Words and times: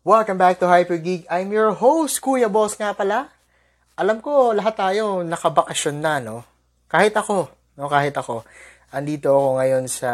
Welcome 0.00 0.40
back 0.40 0.56
to 0.56 0.64
Hyper 0.64 0.96
Geek. 0.96 1.28
I'm 1.28 1.52
your 1.52 1.76
host, 1.76 2.24
Kuya 2.24 2.48
Boss 2.48 2.72
nga 2.72 2.96
pala. 2.96 3.28
Alam 4.00 4.24
ko, 4.24 4.56
lahat 4.56 4.72
tayo 4.80 5.20
nakabakasyon 5.20 5.96
na, 6.00 6.16
no? 6.24 6.40
Kahit 6.88 7.12
ako, 7.12 7.52
no? 7.76 7.84
Kahit 7.84 8.16
ako. 8.16 8.40
Andito 8.96 9.28
ako 9.28 9.60
ngayon 9.60 9.84
sa 9.92 10.10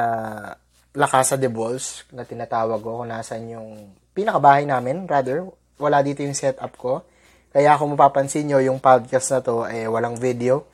La 0.91 1.07
Casa 1.07 1.39
de 1.39 1.47
Balls, 1.47 2.03
na 2.11 2.27
tinatawag 2.27 2.83
ko 2.83 2.99
kung 2.99 3.15
nasan 3.15 3.47
yung 3.47 3.95
pinakabahay 4.11 4.67
namin, 4.67 5.07
rather. 5.07 5.47
Wala 5.79 6.03
dito 6.03 6.19
yung 6.27 6.35
setup 6.35 6.75
ko. 6.75 7.07
Kaya 7.55 7.79
kung 7.79 7.95
mapapansin 7.95 8.43
nyo, 8.51 8.59
yung 8.59 8.83
podcast 8.83 9.39
na 9.39 9.39
to, 9.39 9.71
eh, 9.71 9.87
walang 9.87 10.19
video. 10.19 10.67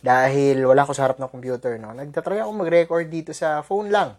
Dahil 0.00 0.64
wala 0.64 0.88
ko 0.88 0.96
sa 0.96 1.04
harap 1.04 1.20
ng 1.20 1.28
computer, 1.28 1.76
no? 1.76 1.92
Nagtatry 1.92 2.40
ako 2.40 2.56
mag-record 2.56 3.04
dito 3.12 3.36
sa 3.36 3.60
phone 3.60 3.92
lang 3.92 4.16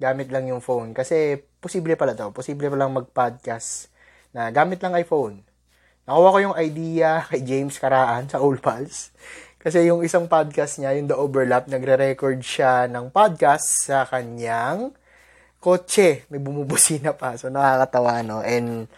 gamit 0.00 0.32
lang 0.32 0.48
yung 0.48 0.64
phone. 0.64 0.96
Kasi, 0.96 1.36
posible 1.60 1.94
pala 1.94 2.16
to. 2.16 2.32
Posible 2.32 2.72
pa 2.72 2.76
lang 2.80 2.96
mag-podcast 2.96 3.92
na 4.32 4.48
gamit 4.48 4.80
lang 4.80 4.96
iPhone. 4.96 5.44
Nakuha 6.08 6.34
ko 6.34 6.38
yung 6.40 6.56
idea 6.56 7.20
kay 7.28 7.44
James 7.44 7.76
Karaan 7.76 8.26
sa 8.32 8.40
Old 8.40 8.64
Pals. 8.64 9.12
Kasi 9.60 9.84
yung 9.84 10.00
isang 10.00 10.24
podcast 10.24 10.80
niya, 10.80 10.96
yung 10.96 11.04
The 11.04 11.20
Overlap, 11.20 11.68
nagre-record 11.68 12.40
siya 12.40 12.88
ng 12.88 13.12
podcast 13.12 13.92
sa 13.92 14.08
kanyang 14.08 14.96
kotse. 15.60 16.24
May 16.32 16.40
bumubusina 16.40 17.12
pa. 17.12 17.36
So, 17.36 17.52
nakakatawa, 17.52 18.24
no? 18.24 18.40
And, 18.40 18.88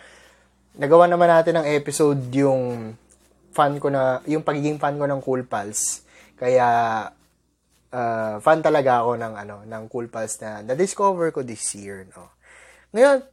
nagawa 0.78 1.10
naman 1.10 1.26
natin 1.26 1.58
ng 1.58 1.66
episode 1.66 2.22
yung 2.30 2.94
fan 3.50 3.82
ko 3.82 3.90
na, 3.90 4.22
yung 4.30 4.46
pagiging 4.46 4.78
fan 4.78 4.94
ko 4.96 5.04
ng 5.10 5.18
Cool 5.18 5.42
Pals. 5.42 6.06
Kaya, 6.38 7.10
uh, 7.92 8.40
fan 8.40 8.64
talaga 8.64 9.04
ako 9.04 9.20
ng 9.20 9.34
ano 9.36 9.56
ng 9.68 9.82
Cool 9.92 10.08
Pals 10.08 10.40
na 10.40 10.64
na-discover 10.64 11.30
ko 11.30 11.44
this 11.44 11.62
year 11.76 12.08
no. 12.16 12.32
Ngayon, 12.92 13.24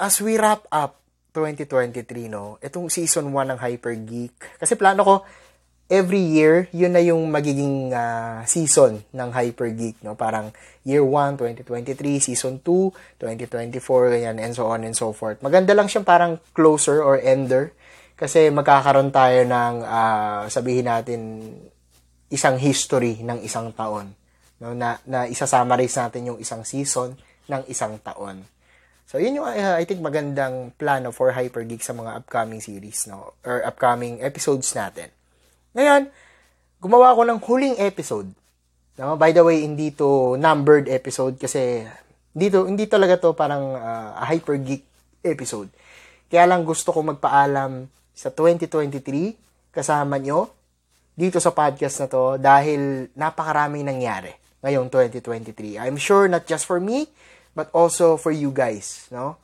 as 0.00 0.14
we 0.20 0.36
wrap 0.36 0.68
up 0.70 1.00
2023 1.34 2.30
no, 2.30 2.60
itong 2.62 2.92
season 2.92 3.32
1 3.32 3.56
ng 3.56 3.58
Hyper 3.58 3.96
Geek 4.04 4.36
kasi 4.60 4.78
plano 4.78 5.02
ko 5.02 5.14
every 5.84 6.20
year 6.20 6.64
yun 6.72 6.96
na 6.96 7.02
yung 7.04 7.28
magiging 7.28 7.92
uh, 7.92 8.40
season 8.48 9.04
ng 9.12 9.28
Hyper 9.34 9.68
Geek 9.74 10.00
no, 10.06 10.14
parang 10.14 10.54
year 10.86 11.02
1 11.02 11.40
2023, 11.40 12.20
season 12.22 12.60
2 12.62 13.18
2024 13.18 14.14
ganyan 14.14 14.36
and 14.38 14.54
so 14.54 14.68
on 14.70 14.86
and 14.86 14.94
so 14.94 15.10
forth. 15.10 15.40
Maganda 15.42 15.74
lang 15.74 15.90
siyang 15.90 16.06
parang 16.06 16.38
closer 16.54 17.02
or 17.02 17.18
ender 17.18 17.74
kasi 18.14 18.46
magkakaroon 18.54 19.10
tayo 19.10 19.42
ng 19.42 19.74
uh, 19.82 20.46
sabihin 20.46 20.86
natin 20.86 21.20
isang 22.32 22.56
history 22.56 23.20
ng 23.20 23.44
isang 23.44 23.72
taon. 23.72 24.12
No, 24.62 24.72
na, 24.72 24.96
na 25.04 25.26
isa-summarize 25.26 25.98
natin 25.98 26.30
yung 26.30 26.38
isang 26.40 26.62
season 26.62 27.18
ng 27.50 27.62
isang 27.68 27.98
taon. 28.00 28.46
So, 29.04 29.20
yun 29.20 29.36
yung, 29.36 29.46
uh, 29.46 29.76
I 29.76 29.84
think, 29.84 30.00
magandang 30.00 30.72
plano 30.80 31.12
for 31.12 31.36
Hypergeek 31.36 31.84
sa 31.84 31.92
mga 31.92 32.24
upcoming 32.24 32.64
series, 32.64 33.04
no? 33.04 33.36
Or 33.44 33.60
upcoming 33.66 34.24
episodes 34.24 34.72
natin. 34.72 35.12
Ngayon, 35.76 36.08
gumawa 36.80 37.12
ako 37.12 37.22
ng 37.28 37.38
huling 37.44 37.76
episode. 37.82 38.30
No? 38.96 39.18
By 39.18 39.34
the 39.34 39.42
way, 39.42 39.66
hindi 39.66 39.90
to 39.92 40.38
numbered 40.38 40.86
episode 40.86 41.36
kasi 41.36 41.84
dito, 42.34 42.66
hindi 42.66 42.86
talaga 42.86 43.18
to 43.18 43.34
parang 43.34 43.74
uh, 43.78 44.18
a 44.18 44.24
Hypergeek 44.26 44.82
episode. 45.22 45.70
Kaya 46.30 46.50
lang 46.50 46.66
gusto 46.66 46.90
ko 46.90 47.02
magpaalam 47.02 47.86
sa 48.14 48.30
2023 48.30 49.74
kasama 49.74 50.18
nyo 50.18 50.50
dito 51.14 51.38
sa 51.38 51.54
podcast 51.54 52.02
na 52.02 52.06
to 52.10 52.36
dahil 52.42 53.06
napakaraming 53.14 53.86
nangyari 53.86 54.34
ngayong 54.66 54.90
2023. 54.90 55.78
I'm 55.78 55.98
sure 55.98 56.26
not 56.26 56.44
just 56.50 56.66
for 56.66 56.82
me, 56.82 57.06
but 57.54 57.70
also 57.70 58.18
for 58.18 58.34
you 58.34 58.50
guys, 58.50 59.06
no? 59.14 59.38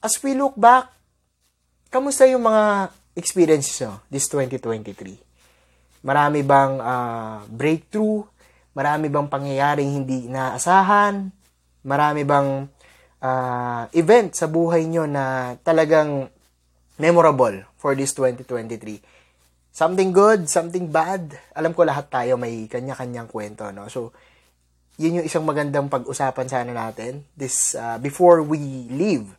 As 0.00 0.16
we 0.24 0.32
look 0.32 0.56
back, 0.56 0.88
kamusta 1.92 2.24
yung 2.26 2.48
mga 2.48 2.90
experiences 3.12 3.76
nyo 3.84 4.00
this 4.08 4.26
2023? 4.32 5.20
Marami 6.02 6.40
bang 6.42 6.80
uh, 6.80 7.44
breakthrough? 7.46 8.24
Marami 8.72 9.06
bang 9.12 9.28
pangyayaring 9.28 9.92
hindi 9.92 10.26
inaasahan? 10.26 11.28
Marami 11.84 12.22
bang 12.24 12.66
uh, 13.20 13.84
event 13.92 14.32
sa 14.32 14.48
buhay 14.48 14.88
nyo 14.88 15.04
na 15.06 15.54
talagang 15.60 16.26
memorable 16.96 17.62
for 17.76 17.92
this 17.94 18.16
2023? 18.16 19.21
Something 19.72 20.12
good, 20.12 20.46
something 20.52 20.92
bad. 20.92 21.32
Alam 21.56 21.72
ko 21.72 21.88
lahat 21.88 22.12
tayo 22.12 22.36
may 22.36 22.68
kanya-kanyang 22.68 23.26
kwento, 23.26 23.72
no? 23.72 23.88
So, 23.88 24.12
yun 25.00 25.18
yung 25.18 25.26
isang 25.26 25.48
magandang 25.48 25.88
pag-usapan 25.88 26.46
sana 26.46 26.72
natin 26.76 27.24
this 27.32 27.72
uh, 27.72 27.96
before 27.96 28.44
we 28.44 28.86
leave 28.92 29.32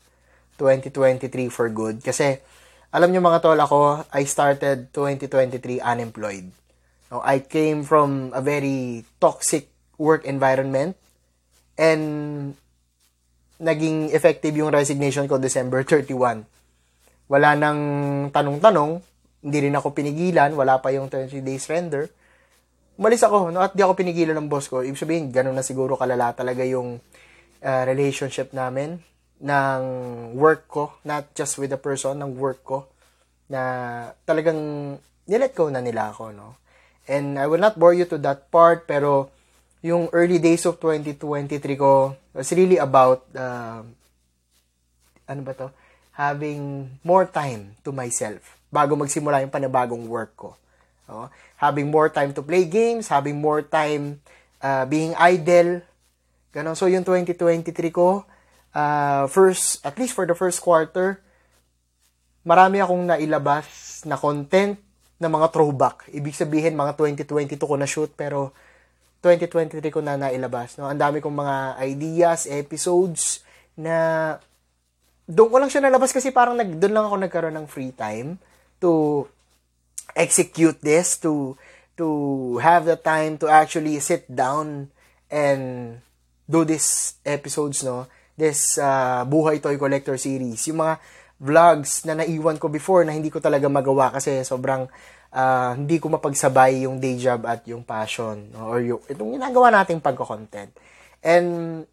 2023 0.58 1.30
for 1.54 1.70
good 1.70 2.02
kasi 2.02 2.42
alam 2.90 3.14
niyo 3.14 3.22
mga 3.22 3.42
tol 3.42 3.58
ako 3.58 4.02
I 4.10 4.26
started 4.26 4.90
2023 4.90 5.78
unemployed 5.78 6.50
no, 7.14 7.22
I 7.22 7.46
came 7.46 7.86
from 7.86 8.34
a 8.34 8.42
very 8.42 9.06
toxic 9.22 9.70
work 10.02 10.26
environment 10.26 10.98
and 11.78 12.04
naging 13.62 14.10
effective 14.10 14.58
yung 14.58 14.74
resignation 14.74 15.30
ko 15.30 15.38
December 15.38 15.86
31 15.86 16.50
wala 17.30 17.50
nang 17.54 17.80
tanong-tanong 18.34 19.13
hindi 19.44 19.58
rin 19.68 19.76
ako 19.76 19.92
pinigilan, 19.92 20.56
wala 20.56 20.80
pa 20.80 20.96
yung 20.96 21.12
30 21.12 21.44
days 21.44 21.68
render. 21.68 22.08
Umalis 22.96 23.28
ako, 23.28 23.52
no? 23.52 23.60
At 23.60 23.76
di 23.76 23.84
ako 23.84 24.00
pinigilan 24.00 24.40
ng 24.40 24.48
boss 24.48 24.72
ko. 24.72 24.80
Ibig 24.80 24.96
sabihin, 24.96 25.26
ganun 25.36 25.60
na 25.60 25.68
siguro 25.68 26.00
kalala 26.00 26.32
talaga 26.32 26.64
yung 26.64 27.04
uh, 27.60 27.84
relationship 27.84 28.56
namin 28.56 29.04
ng 29.44 29.82
work 30.40 30.72
ko, 30.72 30.96
not 31.04 31.28
just 31.36 31.60
with 31.60 31.76
the 31.76 31.78
person, 31.78 32.24
ng 32.24 32.40
work 32.40 32.64
ko, 32.64 32.88
na 33.52 33.62
talagang 34.24 34.96
nilet 35.28 35.52
ko 35.52 35.68
na 35.68 35.84
nila 35.84 36.16
ako, 36.16 36.32
no? 36.32 36.56
And 37.04 37.36
I 37.36 37.44
will 37.52 37.60
not 37.60 37.76
bore 37.76 37.92
you 37.92 38.08
to 38.08 38.18
that 38.24 38.48
part, 38.48 38.88
pero 38.88 39.28
yung 39.84 40.08
early 40.16 40.40
days 40.40 40.64
of 40.64 40.80
2023 40.80 41.60
ko 41.76 42.16
was 42.32 42.48
really 42.56 42.80
about, 42.80 43.28
uh, 43.36 43.84
ano 45.28 45.42
ba 45.44 45.52
to? 45.60 45.68
Having 46.16 46.88
more 47.04 47.28
time 47.28 47.76
to 47.84 47.92
myself 47.92 48.63
bago 48.74 48.98
magsimula 48.98 49.46
yung 49.46 49.54
panibagong 49.54 50.10
work 50.10 50.34
ko. 50.34 50.58
No? 51.06 51.30
Having 51.62 51.94
more 51.94 52.10
time 52.10 52.34
to 52.34 52.42
play 52.42 52.66
games, 52.66 53.14
having 53.14 53.38
more 53.38 53.62
time 53.62 54.18
uh, 54.66 54.90
being 54.90 55.14
idle. 55.22 55.86
Ganon. 56.50 56.74
So, 56.74 56.90
yung 56.90 57.06
2023 57.06 57.70
ko, 57.94 58.26
uh, 58.74 59.30
first, 59.30 59.86
at 59.86 59.94
least 60.02 60.18
for 60.18 60.26
the 60.26 60.34
first 60.34 60.58
quarter, 60.58 61.22
marami 62.42 62.82
akong 62.82 63.06
nailabas 63.06 64.02
na 64.10 64.18
content 64.18 64.82
na 65.22 65.30
mga 65.30 65.54
throwback. 65.54 66.10
Ibig 66.10 66.34
sabihin, 66.34 66.74
mga 66.74 66.98
2022 66.98 67.62
ko 67.62 67.76
na 67.78 67.88
shoot, 67.88 68.12
pero 68.18 68.52
2023 69.22 69.80
ko 69.94 70.02
na 70.04 70.20
nailabas. 70.20 70.76
No? 70.82 70.90
Ang 70.90 71.00
dami 71.00 71.22
kong 71.24 71.38
mga 71.38 71.56
ideas, 71.86 72.50
episodes, 72.50 73.46
na 73.78 74.36
doon 75.24 75.50
ko 75.50 75.58
lang 75.62 75.72
siya 75.72 75.82
nalabas 75.88 76.12
kasi 76.12 76.36
parang 76.36 76.60
nag, 76.60 76.78
doon 76.78 76.94
lang 76.94 77.06
ako 77.08 77.16
nagkaroon 77.24 77.56
ng 77.56 77.68
free 77.72 77.96
time 77.96 78.36
to 78.84 79.26
execute 80.12 80.84
this, 80.84 81.16
to 81.24 81.56
to 81.96 82.58
have 82.60 82.84
the 82.84 83.00
time 83.00 83.40
to 83.40 83.48
actually 83.48 83.98
sit 84.04 84.28
down 84.28 84.92
and 85.32 85.98
do 86.46 86.68
this 86.68 87.18
episodes, 87.24 87.82
no? 87.82 88.06
This 88.36 88.76
uh, 88.78 89.24
Buhay 89.24 89.64
Toy 89.64 89.80
Collector 89.80 90.18
series. 90.20 90.68
Yung 90.68 90.84
mga 90.84 91.00
vlogs 91.40 92.06
na 92.06 92.20
naiwan 92.20 92.60
ko 92.60 92.68
before 92.68 93.08
na 93.08 93.16
hindi 93.16 93.32
ko 93.32 93.40
talaga 93.40 93.68
magawa 93.72 94.14
kasi 94.14 94.44
sobrang 94.46 94.88
uh, 95.34 95.72
hindi 95.76 95.98
ko 95.98 96.14
mapagsabay 96.14 96.86
yung 96.86 97.02
day 97.02 97.18
job 97.20 97.44
at 97.44 97.66
yung 97.68 97.84
passion 97.84 98.54
no? 98.54 98.72
or 98.72 98.80
yung 98.80 99.02
itong 99.10 99.36
ginagawa 99.38 99.74
nating 99.74 100.00
pagko-content. 100.00 100.72
And 101.24 101.84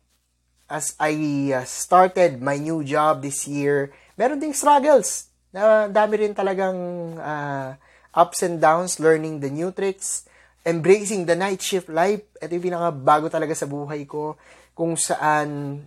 as 0.70 0.94
I 1.02 1.12
uh, 1.50 1.66
started 1.66 2.38
my 2.38 2.60
new 2.62 2.86
job 2.86 3.26
this 3.26 3.48
year, 3.50 3.90
meron 4.14 4.38
ding 4.38 4.54
struggles 4.54 5.29
na 5.50 5.90
dami 5.90 6.14
rin 6.26 6.34
talagang 6.34 6.78
uh, 7.18 7.74
ups 8.14 8.46
and 8.46 8.58
downs, 8.62 8.98
learning 9.02 9.42
the 9.42 9.50
new 9.50 9.74
tricks, 9.74 10.26
embracing 10.66 11.26
the 11.26 11.34
night 11.34 11.62
shift 11.62 11.90
life. 11.90 12.22
Ito 12.38 12.54
yung 12.54 12.66
pinakabago 12.70 13.26
talaga 13.30 13.54
sa 13.54 13.66
buhay 13.66 14.06
ko 14.06 14.38
kung 14.74 14.94
saan 14.94 15.82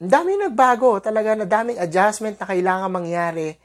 ang 0.00 0.08
dami 0.08 0.36
nagbago. 0.36 1.00
Talaga 1.00 1.36
na 1.36 1.44
daming 1.44 1.80
adjustment 1.80 2.40
na 2.40 2.48
kailangan 2.48 2.88
mangyari. 2.88 3.56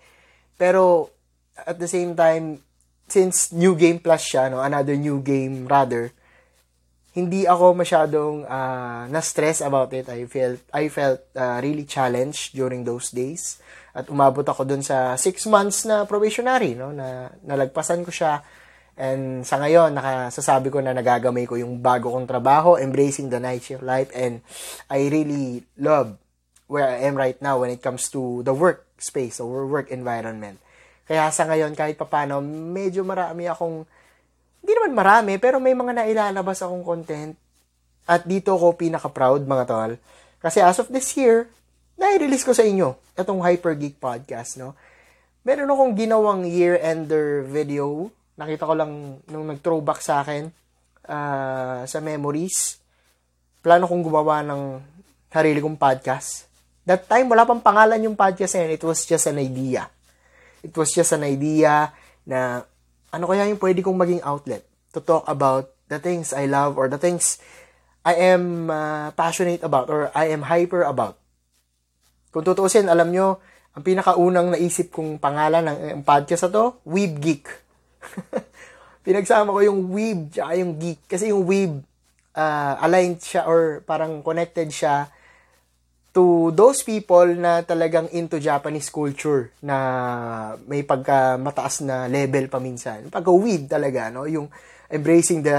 Pero 0.56 1.12
at 1.56 1.80
the 1.80 1.88
same 1.88 2.12
time 2.16 2.60
since 3.08 3.56
new 3.56 3.78
game 3.78 4.02
plus 4.02 4.28
siya 4.28 4.50
no 4.50 4.60
another 4.60 4.98
new 4.98 5.22
game 5.22 5.70
rather 5.70 6.10
hindi 7.16 7.48
ako 7.48 7.80
masyadong 7.80 8.44
uh, 8.44 9.08
na-stress 9.08 9.64
about 9.64 9.88
it. 9.96 10.12
I 10.12 10.28
felt 10.28 10.60
I 10.76 10.92
felt 10.92 11.24
uh, 11.32 11.64
really 11.64 11.88
challenged 11.88 12.52
during 12.52 12.84
those 12.84 13.16
days 13.16 13.64
at 13.96 14.12
umabot 14.12 14.44
ako 14.44 14.68
dun 14.68 14.84
sa 14.84 15.16
6 15.16 15.48
months 15.48 15.88
na 15.88 16.04
probationary, 16.04 16.76
no, 16.76 16.92
na 16.92 17.32
nalagpasan 17.48 18.04
ko 18.04 18.12
siya. 18.12 18.44
And 19.00 19.48
sa 19.48 19.56
ngayon, 19.60 19.96
nakasasabi 19.96 20.68
ko 20.68 20.84
na 20.84 20.92
nagagamay 20.92 21.48
ko 21.48 21.56
yung 21.56 21.80
bago 21.80 22.12
kong 22.12 22.28
trabaho, 22.28 22.76
embracing 22.76 23.32
the 23.32 23.40
night 23.40 23.64
shift 23.64 23.84
life, 23.84 24.12
and 24.12 24.44
I 24.92 25.08
really 25.08 25.64
love 25.80 26.20
where 26.68 26.92
I 26.92 27.08
am 27.08 27.16
right 27.16 27.40
now 27.40 27.64
when 27.64 27.72
it 27.72 27.80
comes 27.80 28.12
to 28.12 28.44
the 28.44 28.52
workspace 28.52 29.40
or 29.40 29.64
work 29.64 29.88
environment. 29.92 30.60
Kaya 31.06 31.32
sa 31.32 31.48
ngayon, 31.48 31.78
kahit 31.78 31.96
papano, 31.96 32.44
medyo 32.44 33.06
marami 33.06 33.48
akong, 33.48 33.86
hindi 34.66 34.72
naman 34.74 34.94
marami, 34.98 35.38
pero 35.38 35.62
may 35.62 35.78
mga 35.78 36.04
nailalabas 36.04 36.66
akong 36.66 36.84
content. 36.84 37.38
At 38.10 38.26
dito 38.26 38.58
ako 38.58 38.76
pinaka-proud, 38.76 39.46
mga 39.46 39.66
tol. 39.70 39.92
Kasi 40.42 40.60
as 40.62 40.82
of 40.82 40.90
this 40.90 41.14
year, 41.14 41.46
nai-release 41.96 42.46
ko 42.46 42.52
sa 42.52 42.64
inyo 42.64 42.96
itong 43.16 43.40
Hyper 43.44 43.76
Geek 43.80 44.00
Podcast, 44.00 44.60
no? 44.60 44.76
Meron 45.46 45.70
akong 45.70 45.94
ginawang 45.94 46.42
year-ender 46.50 47.46
video. 47.46 48.10
Nakita 48.36 48.66
ko 48.66 48.74
lang 48.74 49.22
nung 49.30 49.46
nag-throwback 49.46 50.02
sa 50.02 50.26
akin 50.26 50.50
uh, 51.06 51.86
sa 51.86 52.00
memories. 52.02 52.82
Plano 53.62 53.86
kong 53.86 54.04
gumawa 54.04 54.42
ng 54.42 54.82
sarili 55.30 55.62
kong 55.62 55.78
podcast. 55.78 56.50
That 56.86 57.06
time, 57.10 57.30
wala 57.30 57.46
pang 57.46 57.62
pangalan 57.62 58.02
yung 58.02 58.18
podcast 58.18 58.58
na 58.58 58.70
yun. 58.70 58.74
It 58.78 58.84
was 58.86 59.06
just 59.06 59.26
an 59.30 59.42
idea. 59.42 59.90
It 60.66 60.74
was 60.74 60.94
just 60.94 61.14
an 61.14 61.26
idea 61.26 61.94
na 62.26 62.66
ano 63.14 63.26
kaya 63.30 63.46
yung 63.46 63.62
pwede 63.62 63.86
kong 63.86 63.98
maging 63.98 64.22
outlet 64.26 64.66
to 64.94 65.00
talk 65.00 65.24
about 65.30 65.72
the 65.88 66.02
things 66.02 66.34
I 66.34 66.50
love 66.50 66.76
or 66.76 66.90
the 66.90 66.98
things 66.98 67.38
I 68.02 68.34
am 68.34 68.70
uh, 68.70 69.14
passionate 69.14 69.62
about 69.62 69.90
or 69.90 70.10
I 70.14 70.30
am 70.34 70.46
hyper 70.46 70.86
about. 70.86 71.22
Kung 72.36 72.44
tutuusin, 72.44 72.92
alam 72.92 73.16
nyo, 73.16 73.40
ang 73.72 73.84
pinakaunang 73.88 74.52
naisip 74.52 74.92
kong 74.92 75.24
pangalan 75.24 75.64
ng 75.72 76.04
podcast 76.04 76.52
na 76.52 76.52
to, 76.52 76.66
Weeb 76.84 77.24
Geek. 77.24 77.48
Pinagsama 79.08 79.56
ko 79.56 79.64
yung 79.64 79.88
Weeb 79.88 80.36
at 80.44 80.60
yung 80.60 80.76
Geek. 80.76 81.08
Kasi 81.08 81.32
yung 81.32 81.48
Weeb, 81.48 81.80
uh, 82.36 82.76
aligned 82.84 83.24
siya 83.24 83.48
or 83.48 83.80
parang 83.88 84.20
connected 84.20 84.68
siya 84.68 85.08
to 86.12 86.52
those 86.52 86.84
people 86.84 87.24
na 87.40 87.64
talagang 87.64 88.12
into 88.12 88.36
Japanese 88.44 88.92
culture 88.92 89.56
na 89.64 90.60
may 90.68 90.84
pagka 90.84 91.40
mataas 91.40 91.88
na 91.88 92.12
level 92.12 92.52
pa 92.52 92.60
minsan. 92.60 93.08
Pagka 93.08 93.32
weeb 93.32 93.72
talaga, 93.72 94.12
no? 94.12 94.28
Yung 94.28 94.52
embracing 94.92 95.40
the 95.40 95.56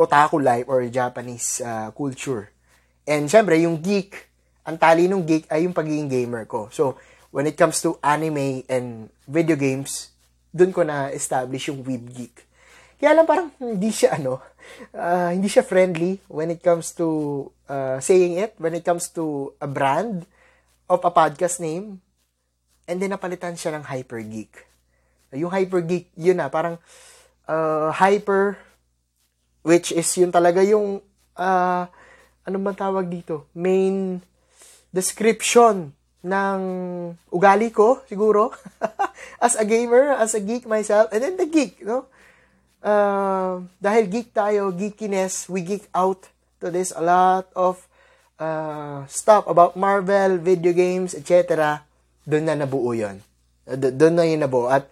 otaku 0.00 0.40
life 0.40 0.64
or 0.64 0.80
Japanese 0.88 1.60
uh, 1.60 1.92
culture. 1.92 2.48
And 3.04 3.28
syempre, 3.28 3.60
yung 3.60 3.80
geek, 3.84 4.29
ang 4.64 4.76
tali 4.76 5.08
ng 5.08 5.24
geek 5.24 5.48
ay 5.48 5.64
yung 5.64 5.76
pagiging 5.76 6.10
gamer 6.10 6.44
ko. 6.44 6.68
So, 6.72 7.00
when 7.30 7.46
it 7.46 7.56
comes 7.56 7.80
to 7.82 7.96
anime 8.02 8.66
and 8.66 9.08
video 9.24 9.54
games, 9.56 10.12
dun 10.50 10.74
ko 10.74 10.82
na 10.82 11.08
establish 11.14 11.70
yung 11.70 11.86
weeb 11.86 12.10
geek. 12.10 12.46
Kaya 13.00 13.16
lang 13.16 13.24
parang 13.24 13.48
hindi 13.56 13.88
siya 13.88 14.20
ano, 14.20 14.44
uh, 14.92 15.32
hindi 15.32 15.48
siya 15.48 15.64
friendly 15.64 16.20
when 16.28 16.52
it 16.52 16.60
comes 16.60 16.92
to 16.92 17.48
uh, 17.70 17.96
saying 18.02 18.36
it, 18.36 18.52
when 18.60 18.76
it 18.76 18.84
comes 18.84 19.08
to 19.08 19.56
a 19.56 19.68
brand 19.70 20.28
of 20.90 21.00
a 21.06 21.12
podcast 21.14 21.62
name. 21.62 22.04
And 22.84 22.98
then 23.00 23.14
napalitan 23.14 23.56
siya 23.56 23.72
ng 23.78 23.86
Hyper 23.86 24.20
Geek. 24.20 24.52
Yung 25.32 25.54
Hyper 25.54 25.80
Geek, 25.80 26.10
yun 26.18 26.42
na, 26.42 26.50
parang 26.50 26.76
uh, 27.46 27.94
hyper, 27.94 28.58
which 29.62 29.94
is 29.94 30.10
yun 30.18 30.34
talaga 30.34 30.60
yung, 30.66 30.98
uh, 31.38 31.86
ano 32.42 32.56
ba 32.58 32.74
tawag 32.74 33.06
dito? 33.06 33.46
Main 33.54 34.18
description 34.90 35.94
ng 36.20 36.60
ugali 37.32 37.72
ko, 37.72 38.04
siguro. 38.04 38.52
as 39.44 39.56
a 39.56 39.64
gamer, 39.64 40.12
as 40.14 40.36
a 40.36 40.42
geek 40.42 40.68
myself, 40.68 41.08
and 41.14 41.24
then 41.24 41.34
the 41.40 41.48
geek, 41.48 41.80
no? 41.82 42.10
uh, 42.84 43.64
dahil 43.80 44.04
geek 44.08 44.32
tayo, 44.32 44.72
geekiness, 44.72 45.48
we 45.48 45.64
geek 45.64 45.86
out 45.92 46.28
to 46.60 46.68
this 46.68 46.92
a 46.92 47.00
lot 47.00 47.48
of 47.56 47.80
uh, 48.40 49.04
stuff 49.08 49.44
about 49.48 49.76
Marvel, 49.76 50.40
video 50.40 50.72
games, 50.72 51.16
etc. 51.16 51.80
Doon 52.24 52.44
na 52.48 52.56
nabuo 52.56 52.92
yun. 52.92 53.20
Do- 53.64 53.94
doon 53.94 54.14
na 54.16 54.24
yun 54.28 54.40
nabuo. 54.44 54.68
At 54.68 54.88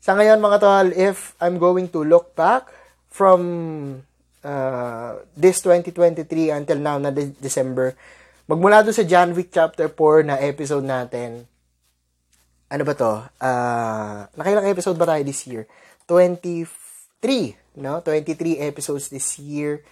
sa 0.00 0.16
ngayon 0.16 0.40
mga 0.40 0.58
tol, 0.60 0.88
if 0.92 1.36
I'm 1.40 1.56
going 1.60 1.88
to 1.92 2.04
look 2.04 2.36
back 2.36 2.68
from 3.12 3.40
uh, 4.44 5.20
this 5.36 5.64
2023 5.64 6.52
until 6.52 6.78
now 6.80 6.96
na 7.00 7.12
de- 7.12 7.36
December, 7.40 7.96
magmula 8.46 8.82
doon 8.82 8.96
sa 8.96 9.06
John 9.06 9.34
Wick 9.34 9.50
Chapter 9.50 9.90
4 9.90 10.26
na 10.26 10.36
episode 10.38 10.86
natin, 10.86 11.46
ano 12.66 12.82
ba 12.82 12.94
to? 12.98 13.12
Uh, 13.38 14.26
nakailang 14.34 14.70
episode 14.70 14.98
ba 14.98 15.06
tayo 15.06 15.22
this 15.22 15.46
year? 15.46 15.66
24 16.06 16.86
23, 17.22 17.82
no? 17.82 18.00
23 18.04 18.60
episodes 18.60 19.08
this 19.08 19.40
year. 19.40 19.82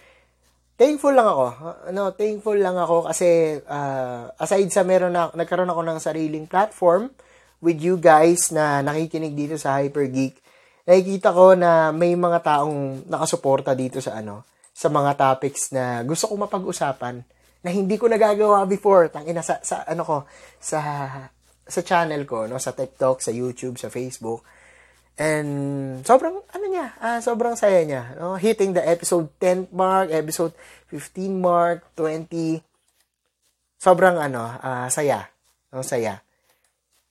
Thankful 0.75 1.15
lang 1.15 1.27
ako. 1.27 1.45
Ano, 1.87 2.11
thankful 2.11 2.59
lang 2.59 2.75
ako 2.75 3.07
kasi 3.07 3.59
uh, 3.63 4.31
aside 4.39 4.67
sa 4.71 4.83
meron 4.83 5.15
na 5.15 5.31
nagkaroon 5.31 5.71
ako 5.71 5.81
ng 5.87 5.99
sariling 5.99 6.45
platform 6.47 7.11
with 7.63 7.79
you 7.79 7.95
guys 7.95 8.51
na 8.51 8.83
nakikinig 8.83 9.35
dito 9.35 9.55
sa 9.55 9.79
Hyper 9.79 10.11
Geek. 10.11 10.39
Nakikita 10.85 11.31
ko 11.31 11.55
na 11.55 11.89
may 11.95 12.13
mga 12.13 12.43
taong 12.43 13.07
nakasuporta 13.07 13.71
dito 13.73 14.03
sa 14.03 14.19
ano, 14.19 14.43
sa 14.75 14.91
mga 14.91 15.15
topics 15.15 15.71
na 15.71 16.03
gusto 16.03 16.27
kong 16.27 16.45
mapag-usapan 16.45 17.23
na 17.65 17.73
hindi 17.73 17.97
ko 17.97 18.05
nagagawa 18.05 18.69
before. 18.69 19.09
Tangina 19.09 19.41
sa, 19.41 19.57
sa 19.65 19.81
ano 19.89 20.05
ko 20.05 20.17
sa 20.61 20.79
sa 21.65 21.81
channel 21.81 22.29
ko, 22.29 22.45
no, 22.45 22.61
sa 22.61 22.77
TikTok, 22.77 23.25
sa 23.25 23.33
YouTube, 23.33 23.81
sa 23.81 23.89
Facebook 23.89 24.45
And 25.15 26.03
sobrang 26.03 26.43
ano 26.51 26.65
niya, 26.67 26.91
uh, 26.99 27.23
sobrang 27.23 27.55
saya 27.55 27.87
niya, 27.87 28.19
no? 28.19 28.35
Hitting 28.35 28.75
the 28.75 28.83
episode 28.83 29.31
10 29.39 29.71
mark, 29.71 30.11
episode 30.11 30.51
15 30.91 31.39
mark, 31.39 31.87
20. 31.95 32.59
Sobrang 33.79 34.19
ano, 34.19 34.43
uh, 34.59 34.91
saya. 34.91 35.31
No, 35.71 35.87
saya. 35.87 36.19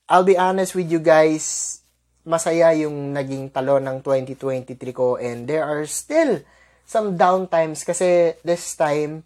I'll 0.05 0.25
be 0.25 0.37
honest 0.37 0.77
with 0.77 0.85
you 0.85 1.01
guys, 1.01 1.81
masaya 2.21 2.77
yung 2.77 3.17
naging 3.17 3.49
talo 3.49 3.81
ng 3.81 4.05
2023 4.05 4.77
ko 4.93 5.17
and 5.17 5.49
there 5.49 5.65
are 5.65 5.81
still 5.89 6.45
some 6.85 7.17
downtimes 7.17 7.81
kasi 7.81 8.37
this 8.45 8.77
time 8.77 9.25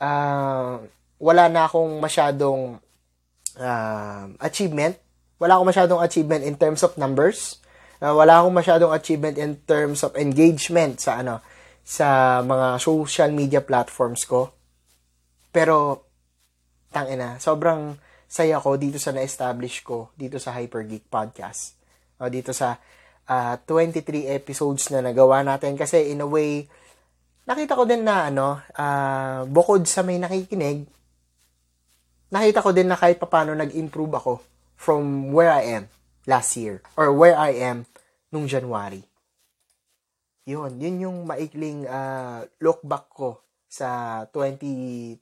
uh, 0.00 0.80
wala 1.20 1.44
na 1.52 1.68
akong 1.68 2.00
masyadong 2.00 2.80
uh, 3.60 4.24
achievement. 4.40 4.96
Wala 5.36 5.56
akong 5.56 5.70
masyadong 5.70 6.00
achievement 6.00 6.42
in 6.44 6.56
terms 6.56 6.80
of 6.82 6.96
numbers 6.96 7.60
uh, 8.00 8.14
wala 8.16 8.40
akong 8.40 8.56
masyadong 8.56 8.92
achievement 8.96 9.36
in 9.36 9.60
terms 9.68 10.02
of 10.02 10.16
engagement 10.16 10.98
sa 10.98 11.20
ano 11.20 11.44
sa 11.84 12.40
mga 12.40 12.80
social 12.80 13.30
media 13.32 13.60
platforms 13.60 14.24
ko. 14.24 14.52
Pero 15.52 16.06
tangina, 16.90 17.38
sobrang 17.38 17.98
saya 18.30 18.62
ko 18.62 18.78
dito 18.78 18.96
sa 18.96 19.10
na-establish 19.10 19.82
ko 19.82 20.14
dito 20.14 20.38
sa 20.38 20.54
Hyper 20.54 20.86
Geek 20.86 21.10
Podcast. 21.10 21.76
O 22.20 22.30
dito 22.30 22.54
sa 22.54 22.78
uh, 23.28 23.54
ah, 23.54 23.56
23 23.58 24.30
episodes 24.30 24.88
na 24.94 25.02
nagawa 25.02 25.42
natin 25.42 25.74
kasi 25.74 26.14
in 26.14 26.22
a 26.22 26.28
way 26.28 26.70
nakita 27.50 27.74
ko 27.74 27.82
din 27.82 28.06
na 28.06 28.30
ano, 28.30 28.62
uh, 28.78 29.42
bukod 29.50 29.82
sa 29.90 30.06
may 30.06 30.22
nakikinig, 30.22 30.86
nakita 32.30 32.62
ko 32.62 32.70
din 32.70 32.86
na 32.86 32.94
kahit 32.94 33.18
paano 33.18 33.58
nag-improve 33.58 34.14
ako 34.14 34.32
from 34.78 35.34
where 35.34 35.50
I 35.50 35.82
am 35.82 35.90
last 36.30 36.54
year 36.54 36.78
or 36.94 37.10
where 37.10 37.34
I 37.34 37.58
am 37.58 37.90
nung 38.30 38.46
January. 38.46 39.02
Yun, 40.46 40.78
yun 40.78 41.10
yung 41.10 41.18
maikling 41.26 41.90
uh, 41.90 42.46
look 42.62 42.86
back 42.86 43.10
ko 43.10 43.42
sa 43.66 44.22
2023 44.30 45.18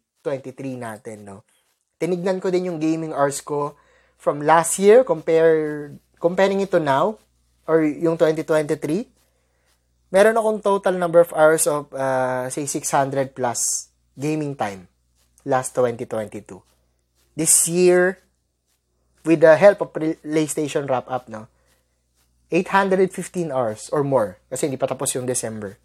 natin, 0.77 1.25
no. 1.25 1.49
Tinignan 1.97 2.45
ko 2.45 2.53
din 2.53 2.69
yung 2.69 2.79
gaming 2.79 3.17
hours 3.17 3.41
ko 3.41 3.73
from 4.21 4.45
last 4.45 4.77
year 4.77 5.01
compare 5.03 5.91
comparing 6.21 6.61
it 6.61 6.69
to 6.69 6.79
now 6.79 7.17
or 7.65 7.81
yung 7.83 8.21
2023. 8.21 9.18
Meron 10.09 10.37
akong 10.41 10.61
total 10.65 10.97
number 10.97 11.21
of 11.21 11.33
hours 11.37 11.69
of 11.69 11.93
uh, 11.93 12.49
say 12.49 12.65
600 12.65 13.37
plus 13.37 13.93
gaming 14.17 14.57
time 14.57 14.89
last 15.45 15.77
2022. 15.77 16.43
This 17.37 17.69
year 17.69 18.19
with 19.23 19.45
the 19.45 19.55
help 19.55 19.85
of 19.85 19.93
PlayStation 19.93 20.89
wrap 20.89 21.05
up, 21.13 21.29
no 21.29 21.47
815 22.51 23.53
hours 23.53 23.93
or 23.93 24.01
more. 24.01 24.41
Kasi 24.49 24.69
hindi 24.69 24.81
pa 24.81 24.89
tapos 24.89 25.13
yung 25.13 25.29
December. 25.29 25.77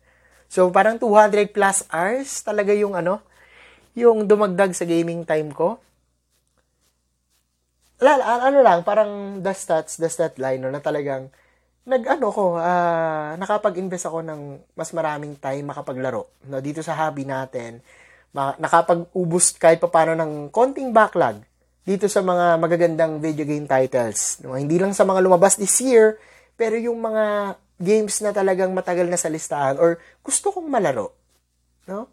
So, 0.47 0.71
parang 0.71 0.95
200 0.99 1.51
plus 1.51 1.83
hours 1.91 2.29
talaga 2.39 2.71
yung 2.71 2.95
ano, 2.95 3.19
yung 3.93 4.25
dumagdag 4.25 4.71
sa 4.71 4.87
gaming 4.87 5.27
time 5.27 5.51
ko. 5.51 5.79
Lala, 7.99 8.47
ano 8.47 8.59
lang, 8.63 8.83
parang 8.83 9.43
the 9.43 9.53
stats, 9.55 9.99
the 9.99 10.07
stat 10.11 10.35
line, 10.39 10.59
no, 10.59 10.71
na 10.71 10.83
talagang, 10.83 11.31
nag-ano 11.83 12.27
ko, 12.31 12.55
uh, 12.55 13.35
nakapag-invest 13.35 14.07
ako 14.07 14.23
ng 14.23 14.41
mas 14.75 14.89
maraming 14.95 15.35
time 15.35 15.67
makapaglaro. 15.67 16.31
No, 16.47 16.63
dito 16.63 16.79
sa 16.79 16.95
hobby 16.95 17.27
natin, 17.27 17.83
ma- 18.31 18.55
nakapag-ubos 18.55 19.59
kahit 19.59 19.83
pa 19.83 19.91
paano 19.91 20.15
ng 20.15 20.47
konting 20.49 20.95
backlog 20.95 21.43
dito 21.83 22.07
sa 22.07 22.23
mga 22.23 22.57
magagandang 22.63 23.19
video 23.19 23.43
game 23.43 23.67
titles. 23.67 24.39
No, 24.39 24.55
hindi 24.55 24.79
lang 24.79 24.95
sa 24.95 25.03
mga 25.03 25.19
lumabas 25.19 25.59
this 25.59 25.75
year, 25.83 26.15
pero 26.55 26.79
yung 26.79 27.03
mga 27.03 27.55
games 27.83 28.23
na 28.23 28.31
talagang 28.31 28.71
matagal 28.71 29.11
na 29.11 29.19
sa 29.19 29.27
listahan 29.27 29.75
or 29.75 29.99
gusto 30.23 30.55
kong 30.55 30.71
malaro, 30.71 31.11
no? 31.83 32.07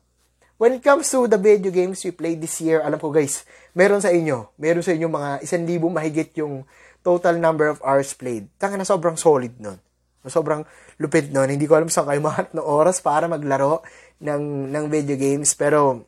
when 0.61 0.77
it 0.77 0.85
comes 0.85 1.09
to 1.09 1.25
the 1.25 1.41
video 1.41 1.73
games 1.73 2.05
we 2.05 2.13
played 2.13 2.37
this 2.37 2.61
year, 2.61 2.85
alam 2.85 3.01
ko 3.01 3.09
guys, 3.09 3.49
meron 3.73 4.05
sa 4.05 4.13
inyo, 4.13 4.53
meron 4.61 4.85
sa 4.85 4.93
inyo 4.93 5.09
mga 5.09 5.31
isang 5.41 5.65
libo 5.65 5.89
mahigit 5.89 6.37
yung 6.37 6.69
total 7.01 7.41
number 7.41 7.69
of 7.69 7.81
hours 7.81 8.13
played. 8.13 8.49
Tanga 8.61 8.77
na 8.77 8.87
sobrang 8.87 9.17
solid 9.17 9.57
nun. 9.57 9.81
Sobrang 10.29 10.69
lupit 11.01 11.33
nun. 11.33 11.49
Hindi 11.49 11.65
ko 11.65 11.81
alam 11.81 11.89
saan 11.89 12.09
kayo 12.09 12.21
mahanap 12.21 12.53
ng 12.53 12.65
oras 12.65 13.01
para 13.01 13.25
maglaro 13.25 13.81
ng, 14.21 14.69
ng 14.69 14.85
video 14.93 15.17
games. 15.17 15.57
Pero, 15.57 16.05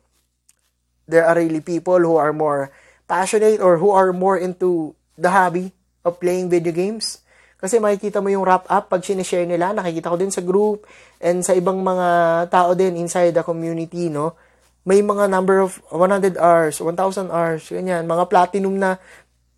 there 1.09 1.25
are 1.25 1.35
really 1.35 1.61
people 1.61 1.97
who 1.97 2.15
are 2.15 2.31
more 2.31 2.69
passionate 3.09 3.59
or 3.59 3.81
who 3.81 3.89
are 3.89 4.13
more 4.13 4.37
into 4.37 4.93
the 5.17 5.33
hobby 5.33 5.73
of 6.05 6.21
playing 6.21 6.47
video 6.47 6.71
games. 6.71 7.25
Kasi 7.57 7.79
makikita 7.79 8.19
mo 8.19 8.27
yung 8.27 8.43
wrap 8.43 8.67
up 8.67 8.91
pag 8.91 9.01
sinishare 9.01 9.47
nila, 9.47 9.71
nakikita 9.71 10.11
ko 10.11 10.17
din 10.19 10.31
sa 10.31 10.43
group 10.43 10.83
and 11.23 11.47
sa 11.47 11.55
ibang 11.55 11.79
mga 11.79 12.07
tao 12.51 12.75
din 12.75 12.99
inside 12.99 13.31
the 13.31 13.39
community, 13.39 14.11
no? 14.11 14.35
May 14.83 14.99
mga 14.99 15.31
number 15.31 15.63
of 15.63 15.79
100 15.87 16.35
hours, 16.35 16.83
1,000 16.83 17.31
hours, 17.31 17.71
ganyan, 17.71 18.03
mga 18.03 18.27
platinum 18.27 18.75
na 18.75 18.99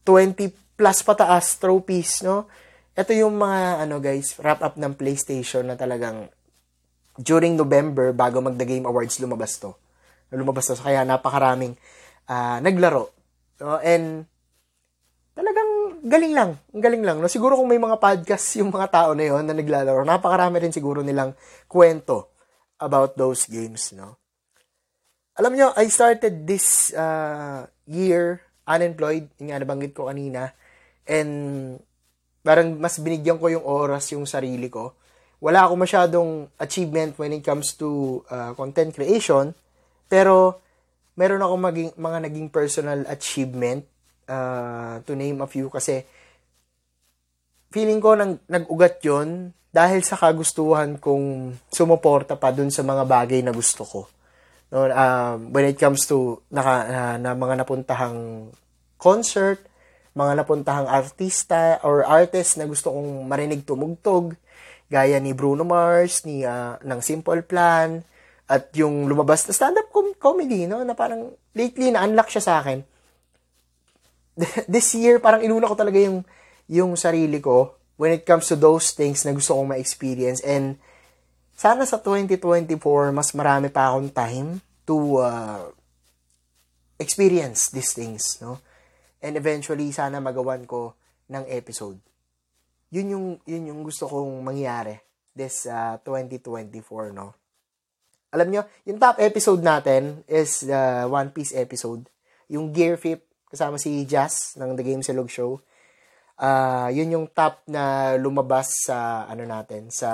20 0.06 0.54
plus 0.76 1.02
pataas 1.02 1.56
trophies, 1.58 2.22
no? 2.22 2.48
Ito 2.96 3.12
yung 3.12 3.36
mga, 3.36 3.84
ano 3.84 4.00
guys, 4.00 4.36
wrap 4.40 4.64
up 4.64 4.80
ng 4.80 4.96
PlayStation 4.96 5.68
na 5.68 5.76
talagang 5.76 6.32
during 7.20 7.56
November, 7.56 8.12
bago 8.12 8.44
mag 8.44 8.60
The 8.60 8.68
Game 8.68 8.88
Awards, 8.88 9.20
lumabas 9.24 9.60
to. 9.60 9.76
Lumabas 10.32 10.68
to. 10.68 10.80
Kaya 10.80 11.04
napakaraming 11.08 11.76
uh, 12.28 12.60
naglaro. 12.60 13.12
No? 13.60 13.80
And 13.80 14.28
talagang 15.36 16.04
galing 16.08 16.34
lang. 16.36 16.52
Galing 16.76 17.04
lang. 17.04 17.18
No? 17.24 17.32
Siguro 17.32 17.56
kung 17.56 17.72
may 17.72 17.80
mga 17.80 18.00
podcast 18.00 18.48
yung 18.60 18.72
mga 18.72 18.88
tao 18.92 19.12
na 19.16 19.28
yon 19.28 19.44
na 19.48 19.56
naglalaro, 19.56 20.04
napakarami 20.04 20.60
rin 20.60 20.76
siguro 20.76 21.00
nilang 21.04 21.36
kwento 21.72 22.36
about 22.80 23.16
those 23.16 23.48
games. 23.48 23.96
No? 23.96 24.20
Alam 25.40 25.56
nyo, 25.56 25.68
I 25.76 25.88
started 25.88 26.48
this 26.48 26.96
uh, 26.96 27.68
year 27.88 28.44
unemployed, 28.66 29.30
yung 29.40 29.54
nga 29.54 29.62
nabanggit 29.62 29.94
ko 29.94 30.10
kanina, 30.10 30.52
and 31.06 31.32
parang 32.46 32.78
mas 32.78 33.02
binigyan 33.02 33.42
ko 33.42 33.50
yung 33.50 33.66
oras 33.66 34.14
yung 34.14 34.30
sarili 34.30 34.70
ko. 34.70 34.94
Wala 35.42 35.66
ako 35.66 35.74
masyadong 35.78 36.30
achievement 36.62 37.18
when 37.18 37.34
it 37.34 37.44
comes 37.46 37.74
to 37.78 38.22
uh, 38.30 38.54
content 38.54 38.94
creation, 38.94 39.54
pero 40.06 40.62
meron 41.18 41.42
ako 41.42 41.56
maging, 41.58 41.92
mga 41.98 42.18
naging 42.30 42.48
personal 42.50 43.02
achievement 43.10 43.86
uh, 44.30 45.02
to 45.06 45.18
name 45.18 45.42
a 45.42 45.48
few 45.50 45.70
kasi 45.70 46.06
feeling 47.74 48.00
ko 48.00 48.16
nang, 48.16 48.40
nag-ugat 48.48 49.02
yon 49.04 49.52
dahil 49.76 50.00
sa 50.08 50.16
kagustuhan 50.16 50.96
kong 51.04 51.52
sumuporta 51.68 52.40
pa 52.40 52.56
dun 52.56 52.72
sa 52.72 52.80
mga 52.88 53.04
bagay 53.04 53.44
na 53.44 53.52
gusto 53.52 53.84
ko. 53.84 54.08
No, 54.72 54.88
uh, 54.88 55.36
when 55.52 55.68
it 55.68 55.76
comes 55.76 56.08
to 56.08 56.40
naka, 56.48 56.76
uh, 56.88 57.16
na 57.20 57.36
mga 57.36 57.60
napuntahang 57.60 58.50
concert, 58.96 59.60
mga 60.16 60.42
napuntahang 60.42 60.88
artista 60.88 61.78
or 61.84 62.08
artist 62.08 62.56
na 62.56 62.66
gusto 62.66 62.90
kong 62.90 63.28
marinig 63.28 63.68
tumugtog, 63.68 64.40
gaya 64.88 65.20
ni 65.20 65.36
Bruno 65.36 65.68
Mars, 65.68 66.24
ni 66.24 66.48
uh, 66.48 66.80
ng 66.80 67.00
Simple 67.04 67.44
Plan, 67.44 68.02
at 68.48 68.72
yung 68.74 69.12
lumabas 69.12 69.44
na 69.46 69.54
stand-up 69.54 69.92
com- 69.92 70.16
comedy, 70.16 70.66
no, 70.66 70.82
na 70.88 70.96
parang 70.96 71.36
lately 71.52 71.92
na-unlock 71.92 72.32
siya 72.32 72.44
sa 72.44 72.54
akin 72.64 72.86
this 74.72 74.94
year, 74.96 75.20
parang 75.20 75.44
inuna 75.44 75.68
ko 75.68 75.76
talaga 75.76 76.00
yung, 76.00 76.24
yung 76.68 77.00
sarili 77.00 77.40
ko 77.40 77.76
when 77.96 78.12
it 78.12 78.28
comes 78.28 78.52
to 78.52 78.60
those 78.60 78.92
things 78.92 79.24
na 79.24 79.32
gusto 79.32 79.56
kong 79.56 79.72
ma-experience. 79.72 80.44
And 80.44 80.76
sana 81.56 81.88
sa 81.88 82.00
2024, 82.04 83.16
mas 83.16 83.32
marami 83.32 83.72
pa 83.72 83.92
akong 83.92 84.12
time 84.12 84.60
to 84.84 85.24
uh, 85.24 85.72
experience 87.00 87.72
these 87.72 87.96
things, 87.96 88.40
no? 88.44 88.60
And 89.26 89.34
eventually, 89.34 89.90
sana 89.90 90.22
magawan 90.22 90.70
ko 90.70 90.94
ng 91.34 91.50
episode. 91.50 91.98
Yun 92.94 93.18
yung, 93.18 93.28
yun 93.50 93.74
yung 93.74 93.82
gusto 93.82 94.06
kong 94.06 94.46
mangyari 94.46 95.02
this 95.34 95.66
uh, 95.66 95.98
2024, 96.06 97.10
no? 97.12 97.34
Alam 98.32 98.48
nyo, 98.54 98.62
yung 98.86 99.02
top 99.02 99.18
episode 99.18 99.66
natin 99.66 100.22
is 100.30 100.68
the 100.70 100.76
uh, 100.76 101.04
One 101.10 101.34
Piece 101.34 101.58
episode. 101.58 102.06
Yung 102.52 102.70
Gear 102.70 103.02
Fit 103.02 103.26
kasama 103.50 103.80
si 103.80 104.04
Jazz 104.04 104.60
ng 104.60 104.76
The 104.76 104.84
Game 104.84 105.00
Silog 105.00 105.32
Show. 105.32 105.64
Uh, 106.36 106.92
yun 106.92 107.16
yung 107.16 107.26
top 107.32 107.64
na 107.72 108.14
lumabas 108.20 108.84
sa 108.84 109.24
ano 109.32 109.48
natin 109.48 109.88
sa 109.88 110.12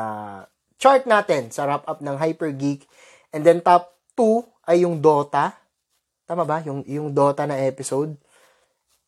chart 0.77 1.09
natin 1.09 1.49
sa 1.49 1.65
wrap 1.65 1.81
up 1.89 1.97
ng 2.05 2.21
Hyper 2.21 2.53
Geek. 2.53 2.85
And 3.33 3.41
then 3.41 3.65
top 3.65 3.97
2 4.13 4.69
ay 4.69 4.85
yung 4.85 5.01
Dota. 5.01 5.57
Tama 6.29 6.45
ba? 6.45 6.61
Yung 6.61 6.85
yung 6.85 7.09
Dota 7.09 7.49
na 7.49 7.57
episode. 7.57 8.13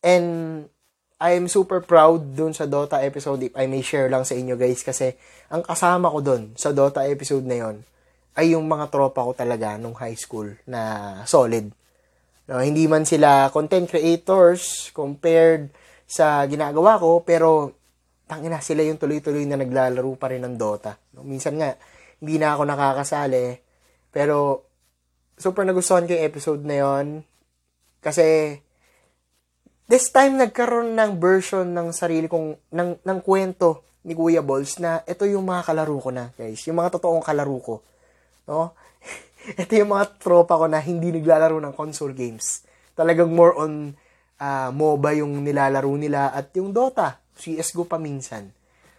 And 0.04 0.68
I'm 1.16 1.48
super 1.48 1.80
proud 1.80 2.36
dun 2.36 2.52
sa 2.52 2.68
Dota 2.68 3.00
episode 3.00 3.40
if 3.40 3.56
I 3.56 3.64
may 3.64 3.80
share 3.80 4.12
lang 4.12 4.28
sa 4.28 4.36
inyo 4.36 4.60
guys 4.60 4.84
kasi 4.84 5.16
ang 5.48 5.64
kasama 5.64 6.12
ko 6.12 6.20
dun 6.20 6.52
sa 6.60 6.76
Dota 6.76 7.08
episode 7.08 7.48
na 7.48 7.56
yon 7.56 7.80
ay 8.36 8.52
yung 8.52 8.68
mga 8.68 8.92
tropa 8.92 9.24
ko 9.24 9.32
talaga 9.32 9.80
nung 9.80 9.96
high 9.96 10.18
school 10.18 10.52
na 10.68 11.22
solid. 11.24 11.70
No, 12.44 12.60
hindi 12.60 12.84
man 12.84 13.08
sila 13.08 13.48
content 13.48 13.88
creators 13.88 14.92
compared 14.92 15.72
sa 16.04 16.44
ginagawa 16.44 17.00
ko, 17.00 17.24
pero 17.24 17.72
tangina 18.28 18.60
sila 18.60 18.84
yung 18.84 19.00
tuloy-tuloy 19.00 19.48
na 19.48 19.56
naglalaro 19.56 20.12
pa 20.20 20.28
rin 20.28 20.44
ng 20.44 20.60
Dota. 20.60 20.98
No, 21.16 21.24
minsan 21.24 21.56
nga, 21.56 21.72
hindi 22.20 22.36
na 22.36 22.52
ako 22.52 22.62
nakakasali, 22.68 23.64
pero 24.12 24.66
super 25.40 25.64
nagustuhan 25.64 26.04
ko 26.04 26.12
yung 26.12 26.26
episode 26.26 26.62
na 26.66 26.76
yon 26.84 27.06
kasi 28.04 28.60
this 29.84 30.08
time 30.08 30.40
nagkaroon 30.40 30.96
ng 30.96 31.20
version 31.20 31.68
ng 31.68 31.92
sarili 31.92 32.24
kong 32.24 32.56
ng 32.72 33.04
ng 33.04 33.18
kwento 33.20 33.84
ni 34.04 34.12
Kuya 34.12 34.44
Balls 34.44 34.76
na 34.80 35.00
ito 35.08 35.24
yung 35.24 35.48
mga 35.48 35.64
kalaro 35.64 35.96
ko 35.96 36.12
na, 36.12 36.28
guys. 36.36 36.60
Yung 36.68 36.76
mga 36.76 37.00
totoong 37.00 37.24
kalaro 37.24 37.56
ko. 37.56 37.74
No? 38.44 38.76
ito 39.60 39.72
yung 39.72 39.96
mga 39.96 40.20
tropa 40.20 40.60
ko 40.60 40.68
na 40.68 40.76
hindi 40.80 41.08
naglalaro 41.08 41.56
ng 41.56 41.72
console 41.72 42.12
games. 42.12 42.68
Talagang 42.92 43.32
more 43.32 43.56
on 43.56 43.96
uh, 44.36 44.68
MOBA 44.68 45.24
yung 45.24 45.40
nilalaro 45.40 45.88
nila 45.96 46.36
at 46.36 46.52
yung 46.52 46.68
Dota. 46.70 47.16
CSGO 47.34 47.88
pa 47.88 47.96
minsan. 47.96 48.52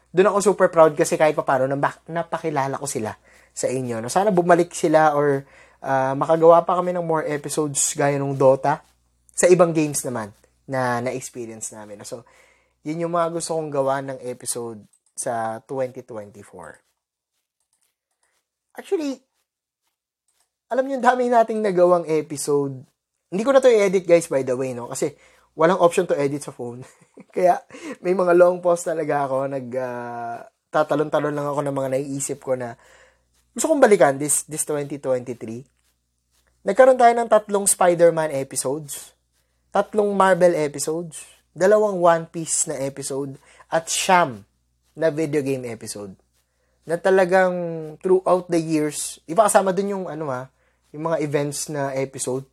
Doon 0.09 0.33
ako 0.33 0.37
super 0.41 0.67
proud 0.73 0.97
kasi 0.97 1.15
kahit 1.15 1.37
papano 1.37 1.69
napakilala 2.09 2.81
ko 2.81 2.89
sila 2.89 3.13
sa 3.53 3.69
inyo. 3.69 4.01
No? 4.01 4.09
Sana 4.09 4.33
bumalik 4.33 4.73
sila 4.73 5.13
or 5.13 5.45
uh, 5.85 6.17
makagawa 6.17 6.65
pa 6.65 6.81
kami 6.81 6.97
ng 6.97 7.05
more 7.05 7.29
episodes 7.29 7.93
gaya 7.93 8.17
ng 8.17 8.33
Dota 8.33 8.81
sa 9.37 9.45
ibang 9.45 9.69
games 9.69 10.01
naman 10.01 10.33
na 10.65 11.01
na-experience 11.01 11.73
namin. 11.73 12.01
So, 12.05 12.25
yun 12.85 13.05
yung 13.05 13.13
mga 13.17 13.33
gusto 13.33 13.57
kong 13.57 13.71
gawa 13.73 14.01
ng 14.05 14.19
episode 14.21 14.85
sa 15.15 15.63
2024. 15.63 16.81
Actually, 18.75 19.17
alam 20.69 20.85
niyo, 20.85 20.99
dami 20.99 21.31
nating 21.31 21.63
nagawang 21.63 22.03
episode. 22.09 22.83
Hindi 23.31 23.43
ko 23.47 23.51
na 23.55 23.63
to 23.63 23.71
i-edit 23.71 24.05
guys 24.05 24.27
by 24.27 24.43
the 24.43 24.53
way, 24.53 24.75
no? 24.75 24.91
Kasi 24.91 25.15
walang 25.55 25.79
option 25.79 26.03
to 26.05 26.19
edit 26.19 26.43
sa 26.43 26.51
phone. 26.51 26.83
Kaya 27.35 27.63
may 28.03 28.11
mga 28.11 28.35
long 28.35 28.59
post 28.59 28.85
talaga 28.85 29.23
ako. 29.25 29.47
Nag, 29.47 29.67
uh, 29.71 30.43
tatalon-talon 30.69 31.31
lang 31.31 31.47
ako 31.47 31.63
ng 31.63 31.75
mga 31.75 31.89
naiisip 31.95 32.43
ko 32.43 32.59
na 32.59 32.75
gusto 33.55 33.71
kong 33.71 33.79
balikan 33.79 34.19
this, 34.19 34.43
this 34.51 34.67
2023. 34.67 35.63
Nagkaroon 36.67 36.99
tayo 36.99 37.13
ng 37.15 37.31
tatlong 37.31 37.63
Spider-Man 37.63 38.35
episodes, 38.35 39.14
tatlong 39.75 40.15
Marvel 40.15 40.55
episodes, 40.55 41.27
dalawang 41.51 41.99
One 41.99 42.23
Piece 42.31 42.71
na 42.71 42.79
episode, 42.79 43.35
at 43.67 43.91
Sham 43.91 44.47
na 44.95 45.11
video 45.11 45.43
game 45.43 45.67
episode. 45.67 46.15
Na 46.87 46.95
talagang 46.95 47.51
throughout 47.99 48.47
the 48.47 48.55
years, 48.55 49.19
iba 49.27 49.43
kasama 49.43 49.75
dun 49.75 49.91
yung 49.91 50.05
ano 50.07 50.31
ha, 50.31 50.47
yung 50.95 51.11
mga 51.11 51.19
events 51.19 51.67
na 51.67 51.91
episode, 51.91 52.47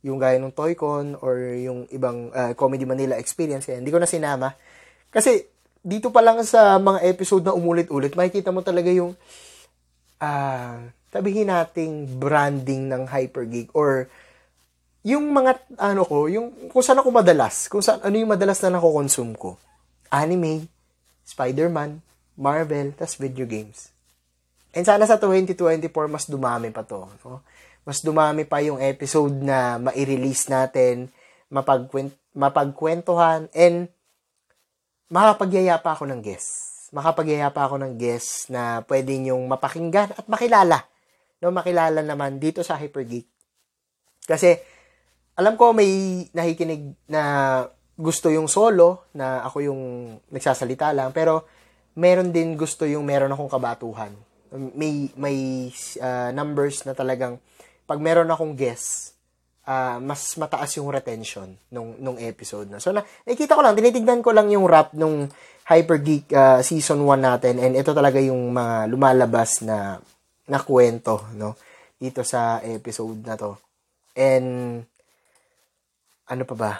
yung 0.00 0.16
gaya 0.16 0.40
ng 0.40 0.56
Toycon 0.56 1.20
or 1.20 1.36
yung 1.52 1.84
ibang 1.92 2.32
uh, 2.32 2.56
Comedy 2.56 2.88
Manila 2.88 3.20
experience, 3.20 3.68
kaya 3.68 3.84
hindi 3.84 3.92
ko 3.92 4.00
na 4.00 4.08
sinama. 4.08 4.56
Kasi 5.12 5.44
dito 5.84 6.08
pa 6.08 6.24
lang 6.24 6.40
sa 6.48 6.80
mga 6.80 7.04
episode 7.12 7.44
na 7.44 7.52
umulit-ulit, 7.52 8.16
makikita 8.16 8.48
mo 8.56 8.64
talaga 8.64 8.88
yung 8.88 9.12
uh, 10.16 10.80
sabihin 11.12 11.52
nating 11.52 12.16
branding 12.16 12.88
ng 12.88 13.04
Hypergeek 13.04 13.68
or 13.76 14.08
yung 15.06 15.30
mga 15.30 15.78
ano 15.78 16.02
ko, 16.02 16.26
yung 16.26 16.70
kung 16.70 16.82
saan 16.82 16.98
ako 16.98 17.14
madalas, 17.14 17.70
kung 17.70 17.84
saan 17.84 18.02
ano 18.02 18.14
yung 18.18 18.34
madalas 18.34 18.58
na 18.64 18.78
nako-consume 18.78 19.34
ko. 19.38 19.54
Anime, 20.10 20.66
Spider-Man, 21.28 22.00
Marvel, 22.38 22.96
tas 22.96 23.14
video 23.14 23.44
games. 23.44 23.92
And 24.72 24.84
sana 24.84 25.04
sa 25.08 25.20
2024 25.20 25.90
mas 26.10 26.26
dumami 26.28 26.70
pa 26.70 26.84
to. 26.84 27.08
No? 27.24 27.42
mas 27.88 28.04
dumami 28.04 28.44
pa 28.44 28.60
yung 28.60 28.76
episode 28.84 29.32
na 29.40 29.80
mai-release 29.80 30.52
natin, 30.52 31.08
mapagkwent, 31.48 32.12
mapagkwentuhan, 32.36 33.48
and 33.56 33.88
makapagyaya 35.08 35.80
pa 35.80 35.96
ako 35.96 36.04
ng 36.04 36.20
guest. 36.20 36.92
Makapagyaya 36.92 37.48
pa 37.48 37.64
ako 37.64 37.80
ng 37.80 37.96
guest 37.96 38.52
na 38.52 38.84
pwede 38.84 39.16
nyong 39.16 39.40
mapakinggan 39.48 40.12
at 40.12 40.28
makilala. 40.28 40.84
No, 41.40 41.48
makilala 41.48 42.04
naman 42.04 42.36
dito 42.42 42.60
sa 42.60 42.76
Hypergeek 42.76 43.24
Kasi, 44.28 44.60
alam 45.38 45.54
ko 45.54 45.70
may 45.70 46.26
nakikinig 46.34 46.98
na 47.06 47.22
gusto 47.94 48.26
yung 48.26 48.50
solo, 48.50 49.06
na 49.14 49.46
ako 49.46 49.70
yung 49.70 49.82
nagsasalita 50.34 50.90
lang, 50.90 51.14
pero 51.14 51.46
meron 51.94 52.34
din 52.34 52.58
gusto 52.58 52.82
yung 52.86 53.06
meron 53.06 53.30
akong 53.30 53.50
kabatuhan. 53.50 54.10
May, 54.50 55.10
may 55.14 55.70
uh, 56.02 56.30
numbers 56.34 56.82
na 56.82 56.94
talagang, 56.94 57.38
pag 57.86 58.02
meron 58.02 58.30
akong 58.30 58.58
guest, 58.58 59.18
uh, 59.66 60.02
mas 60.02 60.34
mataas 60.38 60.74
yung 60.78 60.90
retention 60.90 61.54
nung, 61.70 61.94
nung 61.98 62.18
episode 62.18 62.66
na. 62.70 62.82
So, 62.82 62.90
na, 62.90 63.06
nakikita 63.26 63.54
ko 63.54 63.62
lang, 63.62 63.78
tinitignan 63.78 64.22
ko 64.22 64.34
lang 64.34 64.50
yung 64.50 64.66
rap 64.66 64.94
nung 64.94 65.30
Hyper 65.66 65.98
Geek 66.02 66.34
uh, 66.34 66.62
season 66.66 67.02
1 67.06 67.18
natin, 67.18 67.54
and 67.62 67.74
ito 67.78 67.94
talaga 67.94 68.18
yung 68.18 68.54
mga 68.54 68.90
lumalabas 68.90 69.62
na, 69.62 70.02
na 70.50 70.58
kwento, 70.62 71.30
no? 71.34 71.54
Dito 71.98 72.22
sa 72.26 72.62
episode 72.62 73.22
na 73.26 73.34
to. 73.34 73.58
And, 74.14 74.82
ano 76.28 76.44
pa 76.44 76.54
ba? 76.54 76.72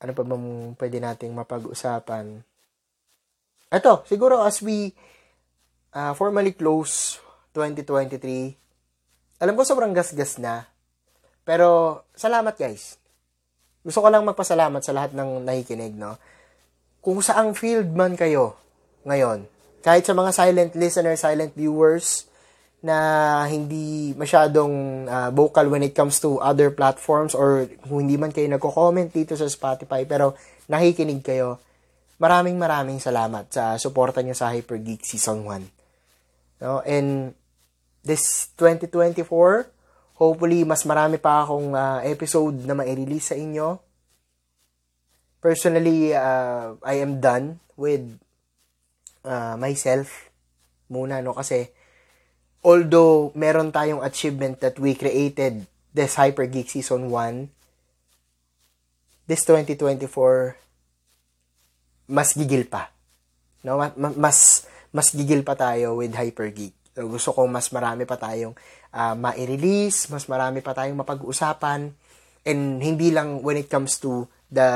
Ano 0.00 0.14
pa 0.14 0.22
bang 0.22 0.46
pwede 0.78 0.96
nating 1.02 1.34
mapag-usapan? 1.34 2.40
Ito, 3.70 4.06
siguro 4.06 4.40
as 4.40 4.62
we 4.62 4.94
uh, 5.92 6.14
formally 6.14 6.54
close 6.54 7.18
2023, 7.52 9.42
alam 9.42 9.54
ko 9.58 9.62
sobrang 9.66 9.92
gas-gas 9.92 10.38
na. 10.38 10.70
Pero, 11.42 12.00
salamat 12.14 12.54
guys. 12.54 12.96
Gusto 13.82 14.04
ko 14.04 14.08
lang 14.12 14.28
magpasalamat 14.28 14.82
sa 14.84 14.94
lahat 14.94 15.10
ng 15.16 15.42
nakikinig, 15.42 15.96
no? 15.96 16.20
Kung 17.00 17.24
saang 17.24 17.56
field 17.56 17.90
man 17.96 18.14
kayo 18.14 18.54
ngayon, 19.08 19.48
kahit 19.80 20.04
sa 20.04 20.12
mga 20.12 20.30
silent 20.36 20.72
listener, 20.76 21.16
silent 21.16 21.56
viewers, 21.56 22.29
na 22.80 22.96
hindi 23.44 24.16
masyadong 24.16 25.04
uh, 25.04 25.28
vocal 25.36 25.68
when 25.68 25.84
it 25.84 25.92
comes 25.92 26.16
to 26.16 26.40
other 26.40 26.72
platforms 26.72 27.36
or 27.36 27.68
hindi 27.92 28.16
man 28.16 28.32
kayo 28.32 28.48
nagko-comment 28.48 29.12
dito 29.12 29.36
sa 29.36 29.44
Spotify 29.44 30.08
pero 30.08 30.32
nakikinig 30.72 31.20
kayo, 31.20 31.60
maraming 32.16 32.56
maraming 32.56 32.96
salamat 32.96 33.52
sa 33.52 33.76
suporta 33.76 34.24
niyo 34.24 34.32
sa 34.32 34.48
Hyper 34.48 34.80
Geek 34.80 35.04
Season 35.04 35.44
1. 35.44 36.64
No? 36.64 36.80
And 36.88 37.36
this 38.00 38.48
2024, 38.56 39.68
hopefully 40.16 40.64
mas 40.64 40.88
marami 40.88 41.20
pa 41.20 41.44
akong 41.44 41.76
uh, 41.76 42.00
episode 42.04 42.64
na 42.64 42.72
ma-release 42.72 43.32
sa 43.32 43.36
inyo. 43.36 43.76
Personally, 45.40 46.12
uh, 46.12 46.76
I 46.84 47.00
am 47.00 47.20
done 47.20 47.60
with 47.76 48.04
uh, 49.24 49.56
myself 49.56 50.28
muna 50.90 51.22
no 51.22 51.32
kasi 51.32 51.70
although 52.60 53.32
meron 53.32 53.72
tayong 53.72 54.04
achievement 54.04 54.60
that 54.60 54.76
we 54.76 54.92
created 54.92 55.64
this 55.96 56.14
Hyper 56.20 56.46
Geek 56.46 56.68
Season 56.68 57.08
1, 57.08 57.48
this 59.26 59.42
2024, 59.48 60.56
mas 62.10 62.34
gigil 62.36 62.68
pa. 62.68 62.92
No? 63.64 63.80
Mas, 63.96 64.66
mas 64.92 65.08
gigil 65.14 65.46
pa 65.46 65.56
tayo 65.56 65.98
with 65.98 66.12
Hyper 66.12 66.52
Geek. 66.52 66.74
So, 66.92 67.06
gusto 67.08 67.30
ko 67.32 67.46
mas 67.48 67.70
marami 67.72 68.04
pa 68.04 68.18
tayong 68.20 68.52
uh, 68.92 69.14
ma-release, 69.16 70.10
mas 70.12 70.26
marami 70.28 70.60
pa 70.60 70.76
tayong 70.76 70.98
mapag-usapan, 71.00 71.94
and 72.44 72.62
hindi 72.82 73.14
lang 73.14 73.40
when 73.40 73.56
it 73.56 73.72
comes 73.72 73.96
to 74.02 74.28
the 74.52 74.68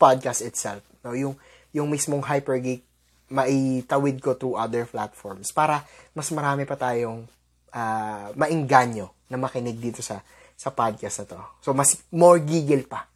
podcast 0.00 0.40
itself. 0.40 0.80
No? 1.04 1.12
Yung, 1.12 1.34
yung 1.74 1.92
mismong 1.92 2.24
Hyper 2.24 2.56
Geek 2.62 2.87
maitawid 3.28 4.20
ko 4.24 4.36
to 4.36 4.56
other 4.56 4.88
platforms 4.88 5.52
para 5.52 5.84
mas 6.16 6.32
marami 6.32 6.64
pa 6.64 6.76
tayong 6.76 7.28
uh, 7.72 8.28
maingganyo 8.32 9.12
na 9.28 9.36
makinig 9.36 9.76
dito 9.76 10.00
sa 10.00 10.24
sa 10.58 10.74
podcast 10.74 11.22
na 11.22 11.26
to. 11.30 11.40
So, 11.62 11.70
mas 11.70 12.02
more 12.10 12.42
gigil 12.42 12.90
pa. 12.90 13.06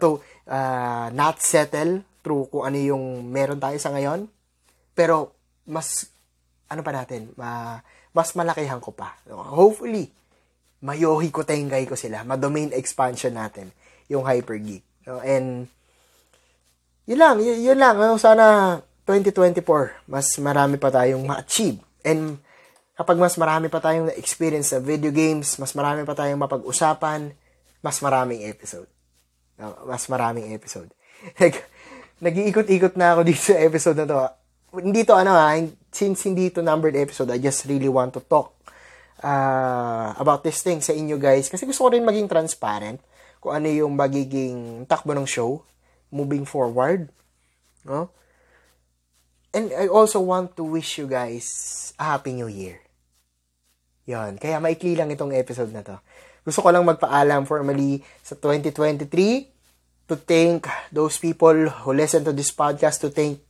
To, 0.00 0.24
uh, 0.48 1.12
not 1.12 1.44
settle 1.44 2.00
through 2.24 2.48
kung 2.48 2.64
ano 2.64 2.80
yung 2.80 3.28
meron 3.28 3.60
tayo 3.60 3.76
sa 3.76 3.92
ngayon. 3.92 4.32
Pero, 4.96 5.36
mas, 5.68 6.08
ano 6.72 6.80
pa 6.80 6.96
natin, 6.96 7.28
ma, 7.36 7.78
mas 8.16 8.32
malakihan 8.32 8.80
ko 8.80 8.96
pa. 8.96 9.12
Hopefully, 9.28 10.08
mayohi 10.80 11.28
ko 11.28 11.44
tenggay 11.44 11.84
ko 11.84 12.00
sila. 12.00 12.24
Ma-domain 12.24 12.72
expansion 12.72 13.36
natin. 13.36 13.68
Yung 14.08 14.24
Hyper 14.24 14.56
Geek. 14.56 14.82
And, 15.04 15.68
yun 17.04 17.20
lang, 17.20 17.44
yun, 17.44 17.60
yun 17.60 17.78
lang. 17.78 18.00
Sana, 18.16 18.80
2024, 19.06 20.10
mas 20.10 20.34
marami 20.42 20.76
pa 20.82 20.90
tayong 20.90 21.22
ma-achieve. 21.22 21.78
And 22.02 22.42
kapag 22.98 23.16
mas 23.22 23.38
marami 23.38 23.70
pa 23.70 23.78
tayong 23.78 24.10
na-experience 24.10 24.74
sa 24.74 24.82
video 24.82 25.14
games, 25.14 25.54
mas 25.62 25.70
marami 25.78 26.02
pa 26.02 26.18
tayong 26.18 26.42
mapag-usapan, 26.42 27.30
mas 27.78 28.02
maraming 28.02 28.42
episode. 28.50 28.90
No, 29.56 29.78
mas 29.86 30.10
maraming 30.10 30.50
episode. 30.50 30.90
Nag-iikot-ikot 32.24 32.98
na 32.98 33.14
ako 33.14 33.20
dito 33.22 33.54
sa 33.54 33.56
episode 33.62 33.96
na 34.02 34.06
to. 34.10 34.16
Hindi 34.82 35.06
to 35.06 35.14
ano 35.14 35.32
ha, 35.32 35.54
since 35.94 36.26
hindi 36.26 36.50
to 36.50 36.60
numbered 36.60 36.98
episode, 36.98 37.30
I 37.30 37.38
just 37.38 37.64
really 37.70 37.88
want 37.88 38.12
to 38.18 38.20
talk 38.20 38.52
uh, 39.22 40.12
about 40.18 40.42
this 40.42 40.60
thing 40.60 40.82
sa 40.82 40.92
inyo 40.92 41.16
guys. 41.16 41.46
Kasi 41.46 41.64
gusto 41.64 41.86
ko 41.86 41.94
rin 41.94 42.04
maging 42.04 42.28
transparent 42.28 43.00
kung 43.38 43.54
ano 43.54 43.70
yung 43.70 43.94
magiging 43.94 44.84
takbo 44.90 45.14
ng 45.14 45.28
show 45.28 45.62
moving 46.10 46.42
forward. 46.42 47.08
No? 47.86 48.10
And 49.56 49.72
I 49.72 49.88
also 49.88 50.20
want 50.20 50.52
to 50.60 50.68
wish 50.68 51.00
you 51.00 51.08
guys 51.08 51.96
a 51.96 52.12
Happy 52.12 52.36
New 52.36 52.52
Year. 52.52 52.76
Yon, 54.04 54.36
kaya 54.36 54.60
maikli 54.60 54.92
lang 54.92 55.08
itong 55.08 55.32
episode 55.32 55.72
na 55.72 55.80
to. 55.80 55.96
Gusto 56.44 56.60
ko 56.60 56.68
lang 56.68 56.84
magpaalam 56.84 57.48
formally 57.48 58.04
sa 58.20 58.36
2023 58.36 59.08
to 60.12 60.14
thank 60.28 60.68
those 60.92 61.16
people 61.16 61.72
who 61.72 61.96
listen 61.96 62.20
to 62.20 62.36
this 62.36 62.52
podcast, 62.52 63.00
to 63.00 63.08
thank 63.08 63.40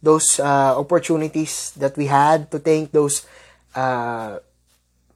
those 0.00 0.40
uh, 0.40 0.80
opportunities 0.80 1.76
that 1.76 1.92
we 2.00 2.08
had, 2.08 2.48
to 2.48 2.56
thank 2.56 2.88
those 2.96 3.28
uh, 3.76 4.40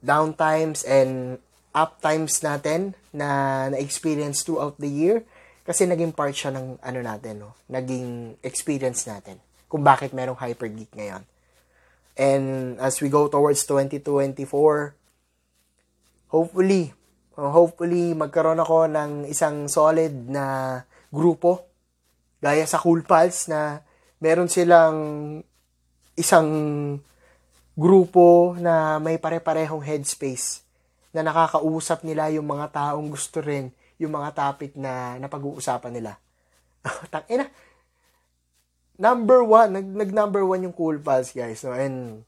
downtimes 0.05 0.85
and 0.85 1.41
up 1.73 1.97
times 2.05 2.45
natin 2.45 2.93
na 3.09 3.73
na-experience 3.73 4.45
throughout 4.45 4.77
the 4.77 4.93
year 4.93 5.25
kasi 5.65 5.89
naging 5.89 6.13
part 6.13 6.37
siya 6.37 6.53
ng 6.53 6.77
ano 6.85 6.99
natin, 7.01 7.49
no? 7.49 7.57
naging 7.65 8.37
experience 8.45 9.09
natin 9.09 9.41
kung 9.75 9.83
bakit 9.83 10.15
merong 10.15 10.39
Hyper 10.39 10.71
Geek 10.71 10.95
ngayon. 10.95 11.27
And 12.15 12.79
as 12.79 13.03
we 13.03 13.11
go 13.11 13.27
towards 13.27 13.67
2024, 13.67 14.95
hopefully, 16.31 16.95
hopefully 17.35 18.15
magkaroon 18.15 18.63
ako 18.63 18.87
ng 18.87 19.27
isang 19.27 19.67
solid 19.67 20.31
na 20.31 20.79
grupo 21.11 21.67
gaya 22.39 22.63
sa 22.63 22.79
Cool 22.79 23.03
Pals 23.03 23.51
na 23.51 23.83
meron 24.23 24.47
silang 24.47 24.95
isang 26.15 26.47
grupo 27.75 28.55
na 28.55 29.03
may 29.03 29.19
pare-parehong 29.19 29.83
headspace 29.83 30.63
na 31.11 31.19
nakakausap 31.19 32.07
nila 32.07 32.31
yung 32.31 32.47
mga 32.47 32.71
taong 32.71 33.11
gusto 33.11 33.43
rin 33.43 33.75
yung 33.99 34.15
mga 34.15 34.31
topic 34.31 34.79
na 34.79 35.19
napag-uusapan 35.19 35.91
nila. 35.91 36.15
Tangina, 37.11 37.51
number 38.95 39.43
one, 39.43 39.69
nag, 39.75 39.87
nag 39.87 40.11
number 40.11 40.43
one 40.43 40.63
yung 40.65 40.75
Cool 40.75 40.99
Pals, 40.99 41.31
guys. 41.31 41.63
No? 41.63 41.75
And 41.75 42.23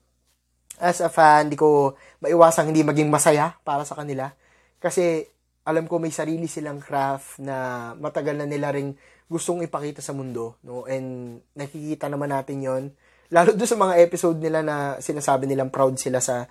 as 0.78 1.02
a 1.02 1.10
fan, 1.10 1.50
di 1.50 1.58
ko 1.58 1.98
maiwasang 2.22 2.70
hindi 2.70 2.86
maging 2.86 3.10
masaya 3.10 3.58
para 3.66 3.84
sa 3.84 3.98
kanila. 3.98 4.30
Kasi 4.78 5.26
alam 5.68 5.90
ko 5.90 6.00
may 6.00 6.14
sarili 6.14 6.48
silang 6.48 6.80
craft 6.80 7.44
na 7.44 7.92
matagal 8.00 8.40
na 8.40 8.48
nila 8.48 8.72
ring 8.72 8.96
gustong 9.28 9.66
ipakita 9.66 10.00
sa 10.00 10.16
mundo. 10.16 10.56
No? 10.64 10.88
And 10.88 11.40
nakikita 11.58 12.08
naman 12.08 12.32
natin 12.32 12.64
yon 12.64 12.84
Lalo 13.28 13.52
doon 13.52 13.68
sa 13.68 13.76
mga 13.76 14.00
episode 14.00 14.40
nila 14.40 14.64
na 14.64 15.04
sinasabi 15.04 15.52
nilang 15.52 15.68
proud 15.68 16.00
sila 16.00 16.24
sa 16.24 16.48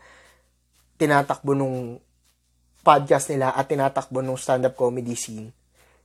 tinatakbo 1.00 1.56
nung 1.56 1.96
podcast 2.84 3.32
nila 3.32 3.56
at 3.56 3.64
tinatakbo 3.64 4.20
nung 4.20 4.36
stand-up 4.36 4.76
comedy 4.76 5.16
scene. 5.16 5.48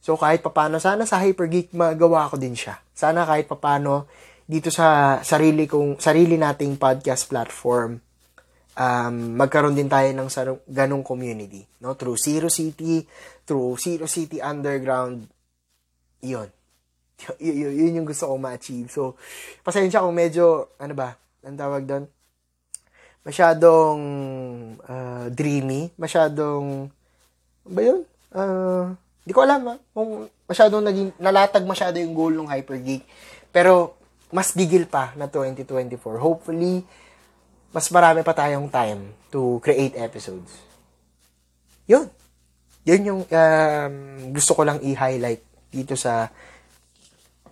So 0.01 0.17
kahit 0.17 0.41
papano, 0.41 0.81
sana 0.81 1.05
sa 1.05 1.21
Hypergeek 1.21 1.77
magawa 1.77 2.25
ko 2.27 2.35
din 2.41 2.57
siya. 2.57 2.81
Sana 2.91 3.23
kahit 3.23 3.45
papano 3.45 4.09
dito 4.49 4.73
sa 4.73 5.21
sarili 5.21 5.69
kong 5.69 6.01
sarili 6.01 6.35
nating 6.35 6.75
podcast 6.75 7.29
platform 7.29 8.01
um, 8.77 9.15
magkaroon 9.35 9.75
din 9.75 9.89
tayo 9.91 10.09
ng 10.11 10.29
sarong, 10.31 10.59
ganong 10.67 11.03
community, 11.03 11.63
no? 11.83 11.95
Through 11.97 12.19
Zero 12.19 12.47
City, 12.47 13.03
through 13.43 13.75
Zero 13.79 14.07
City 14.07 14.39
Underground. 14.39 15.27
'Yon. 16.21 16.49
Y- 17.37 17.53
y- 17.53 17.75
yun 17.85 18.01
yung 18.01 18.07
gusto 18.09 18.25
kong 18.29 18.41
ma-achieve. 18.41 18.89
So, 18.89 19.13
pasensya 19.61 20.01
kung 20.01 20.17
medyo, 20.17 20.73
ano 20.81 20.93
ba, 20.97 21.13
ang 21.45 21.57
tawag 21.57 21.85
doon? 21.85 22.03
Masyadong 23.21 24.01
uh, 24.81 25.29
dreamy, 25.29 25.93
masyadong, 26.01 26.89
ba 27.61 27.81
yun? 27.85 28.01
Uh, 28.33 28.97
hindi 29.21 29.33
ko 29.37 29.41
alam 29.45 29.61
ha, 29.69 29.75
kung 29.93 30.25
masyadong 30.49 30.83
naging, 30.83 31.09
nalatag 31.21 31.65
masyado 31.65 32.01
yung 32.01 32.17
goal 32.17 32.33
ng 32.33 32.49
Hypergeek. 32.49 33.05
Pero, 33.53 33.95
mas 34.33 34.55
gigil 34.55 34.89
pa 34.89 35.13
na 35.13 35.29
2024. 35.29 36.17
Hopefully, 36.17 36.81
mas 37.69 37.87
marami 37.93 38.25
pa 38.25 38.33
tayong 38.33 38.67
time 38.67 39.13
to 39.29 39.61
create 39.61 39.93
episodes. 39.95 40.51
Yun. 41.85 42.09
Yun 42.81 43.01
yung 43.05 43.21
um, 43.29 43.95
gusto 44.33 44.57
ko 44.57 44.65
lang 44.65 44.81
i-highlight 44.81 45.43
dito 45.69 45.93
sa 45.93 46.33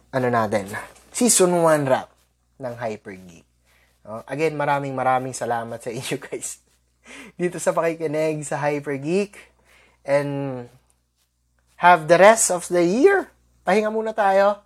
ano 0.10 0.28
natin, 0.28 0.66
season 1.14 1.54
1 1.54 1.86
wrap 1.86 2.10
ng 2.58 2.74
Hyper 2.74 3.14
Geek. 3.14 3.46
No? 4.02 4.26
Again, 4.26 4.58
maraming 4.58 4.98
maraming 4.98 5.38
salamat 5.38 5.78
sa 5.78 5.94
inyo 5.94 6.18
guys. 6.26 6.66
Dito 7.38 7.62
sa 7.62 7.78
pakikinig 7.78 8.42
sa 8.42 8.58
Hyper 8.58 8.98
Geek. 8.98 9.38
And 10.02 10.66
have 11.80 12.12
the 12.12 12.20
rest 12.20 12.52
of 12.52 12.68
the 12.68 12.84
year. 12.84 13.32
Pahinga 13.64 13.88
muna 13.88 14.12
tayo 14.12 14.60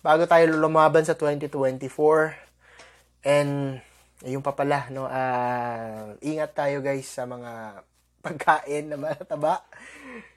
bago 0.00 0.24
tayo 0.24 0.48
lumaban 0.54 1.04
sa 1.04 1.12
2024. 1.12 2.32
And 3.26 3.82
ayun 4.24 4.40
pa 4.40 4.56
pala, 4.56 4.88
no, 4.88 5.04
uh, 5.04 6.16
ingat 6.24 6.56
tayo 6.56 6.80
guys 6.80 7.04
sa 7.10 7.28
mga 7.28 7.82
pagkain 8.24 8.88
na 8.88 8.96
mataba. 8.96 9.66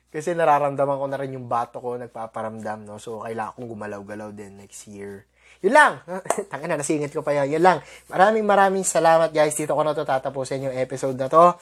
Kasi 0.09 0.33
nararamdaman 0.33 0.97
ko 0.97 1.05
na 1.05 1.19
rin 1.21 1.37
yung 1.37 1.45
bato 1.45 1.77
ko 1.77 1.93
nagpaparamdam, 1.95 2.81
no? 2.81 2.97
So, 2.97 3.21
kailangan 3.21 3.53
kong 3.53 3.69
gumalaw-galaw 3.77 4.33
din 4.33 4.57
next 4.57 4.89
year. 4.89 5.29
Yun 5.61 5.77
lang. 5.77 6.01
Tanga 6.49 6.65
na, 6.65 6.81
nasingit 6.81 7.13
ko 7.13 7.21
pa 7.21 7.37
yan. 7.37 7.53
Yun 7.53 7.61
lang. 7.61 7.77
Maraming 8.09 8.41
maraming 8.47 8.81
salamat 8.81 9.29
guys. 9.29 9.53
Dito 9.53 9.77
ko 9.77 9.85
na 9.85 9.93
to 9.93 10.01
tatapusin 10.07 10.65
yung 10.65 10.75
episode 10.75 11.13
na 11.13 11.29
to. 11.29 11.55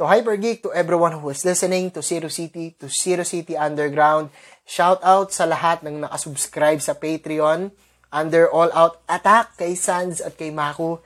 To 0.00 0.08
Hyper 0.08 0.40
Geek, 0.40 0.64
to 0.64 0.72
everyone 0.72 1.12
who 1.20 1.28
is 1.28 1.44
listening, 1.44 1.92
to 1.92 2.00
Zero 2.00 2.32
City, 2.32 2.72
to 2.80 2.88
Zero 2.88 3.20
City 3.20 3.52
Underground. 3.52 4.32
Shout 4.64 4.96
out 5.04 5.28
sa 5.28 5.44
lahat 5.44 5.84
ng 5.84 6.08
nakasubscribe 6.08 6.80
sa 6.80 6.96
Patreon. 6.96 7.68
Under 8.08 8.48
All 8.48 8.72
Out 8.72 9.04
Attack 9.04 9.60
kay 9.60 9.76
Sans 9.76 10.24
at 10.24 10.40
kay 10.40 10.56
Maku. 10.56 10.96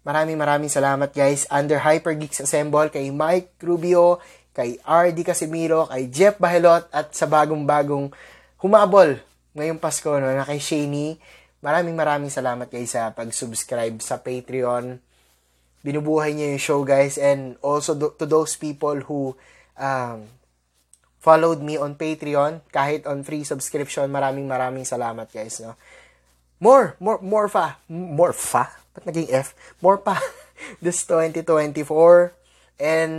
Maraming 0.00 0.40
maraming 0.40 0.72
salamat 0.72 1.12
guys. 1.12 1.44
Under 1.52 1.76
Hyper 1.76 2.16
Geeks 2.16 2.40
Assemble 2.40 2.88
kay 2.88 3.12
Mike 3.12 3.52
Rubio, 3.60 4.16
kay 4.56 4.80
RD 4.80 5.28
Casimiro, 5.28 5.84
kay 5.84 6.08
Jeff 6.08 6.40
Bahelot, 6.40 6.88
at 6.88 7.12
sa 7.12 7.28
bagong-bagong 7.28 8.16
humabol 8.64 9.20
ngayong 9.60 9.76
Pasko, 9.76 10.16
no, 10.16 10.24
na 10.24 10.48
kay 10.48 10.56
Shaney. 10.56 11.20
Maraming 11.60 12.00
maraming 12.00 12.32
salamat 12.32 12.72
guys 12.72 12.96
sa 12.96 13.12
pag-subscribe 13.12 14.00
sa 14.00 14.24
Patreon. 14.24 15.04
Binubuhay 15.86 16.34
niyo 16.34 16.54
yung 16.54 16.62
show 16.62 16.80
guys 16.82 17.16
and 17.16 17.54
also 17.62 17.94
to 17.94 18.26
those 18.26 18.58
people 18.58 18.98
who 19.06 19.38
um, 19.78 20.26
followed 21.18 21.62
me 21.62 21.78
on 21.78 21.94
Patreon 21.94 22.62
kahit 22.70 23.06
on 23.06 23.22
free 23.22 23.42
subscription. 23.46 24.10
Maraming 24.10 24.46
maraming 24.46 24.86
salamat 24.86 25.30
guys. 25.30 25.62
No? 25.62 25.78
More, 26.58 26.98
more, 26.98 27.22
more 27.22 27.46
fa. 27.46 27.78
More 27.86 28.34
fa? 28.34 28.74
Ba't 28.94 29.06
naging 29.06 29.30
F? 29.30 29.54
More 29.78 29.98
pa. 29.98 30.18
this 30.82 31.06
2024. 31.06 32.34
And 32.78 33.14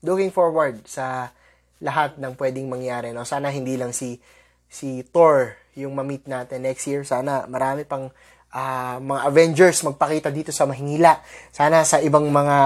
looking 0.00 0.32
forward 0.32 0.84
sa 0.88 1.32
lahat 1.80 2.16
ng 2.16 2.32
pwedeng 2.40 2.72
mangyari. 2.72 3.12
No? 3.12 3.28
Sana 3.28 3.52
hindi 3.52 3.76
lang 3.76 3.92
si 3.92 4.20
si 4.66 5.04
Thor 5.04 5.56
yung 5.76 5.92
ma-meet 5.92 6.24
natin 6.24 6.64
next 6.64 6.88
year. 6.88 7.04
Sana 7.04 7.44
marami 7.48 7.84
pang 7.84 8.08
uh, 8.56 8.96
mga 9.04 9.20
Avengers 9.28 9.84
magpakita 9.84 10.32
dito 10.32 10.48
sa 10.56 10.64
Mahinila. 10.64 11.20
Sana 11.52 11.84
sa 11.84 12.00
ibang 12.00 12.24
mga 12.24 12.56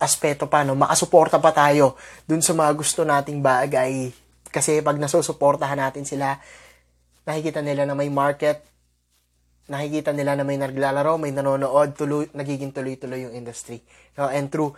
aspeto 0.00 0.48
pa, 0.48 0.64
no, 0.64 0.72
makasuporta 0.72 1.36
pa 1.36 1.52
tayo 1.52 2.00
dun 2.24 2.40
sa 2.40 2.56
mga 2.56 2.72
gusto 2.72 3.04
nating 3.04 3.44
bagay. 3.44 4.08
Kasi 4.48 4.80
pag 4.80 4.96
nasusuportahan 4.96 5.76
natin 5.76 6.08
sila, 6.08 6.40
nakikita 7.28 7.60
nila 7.60 7.84
na 7.84 7.92
may 7.92 8.08
market, 8.08 8.64
nakikita 9.68 10.16
nila 10.16 10.32
na 10.32 10.48
may 10.48 10.56
naglalaro, 10.56 11.20
may 11.20 11.36
nanonood, 11.36 11.92
tuloy, 11.92 12.24
nagiging 12.32 12.72
tuloy-tuloy 12.72 13.28
yung 13.28 13.36
industry. 13.36 13.84
No? 14.16 14.32
And 14.32 14.48
through 14.48 14.72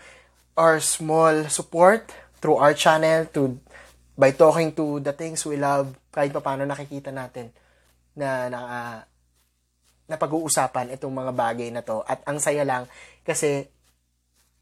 our 0.56 0.80
small 0.82 1.46
support 1.52 2.10
through 2.40 2.56
our 2.56 2.72
channel 2.72 3.28
to 3.36 3.60
by 4.16 4.32
talking 4.32 4.72
to 4.72 5.00
the 5.04 5.12
things 5.12 5.44
we 5.44 5.60
love 5.60 5.92
kahit 6.08 6.32
pa 6.32 6.40
paano 6.40 6.64
nakikita 6.64 7.12
natin 7.12 7.52
na 8.16 8.48
na, 8.48 8.58
uh, 8.64 8.98
na 10.06 10.16
pag-uusapan 10.18 10.94
itong 10.94 11.10
mga 11.10 11.32
bagay 11.34 11.68
na 11.74 11.82
to 11.82 12.02
at 12.06 12.22
ang 12.26 12.38
saya 12.38 12.62
lang 12.62 12.86
kasi 13.26 13.66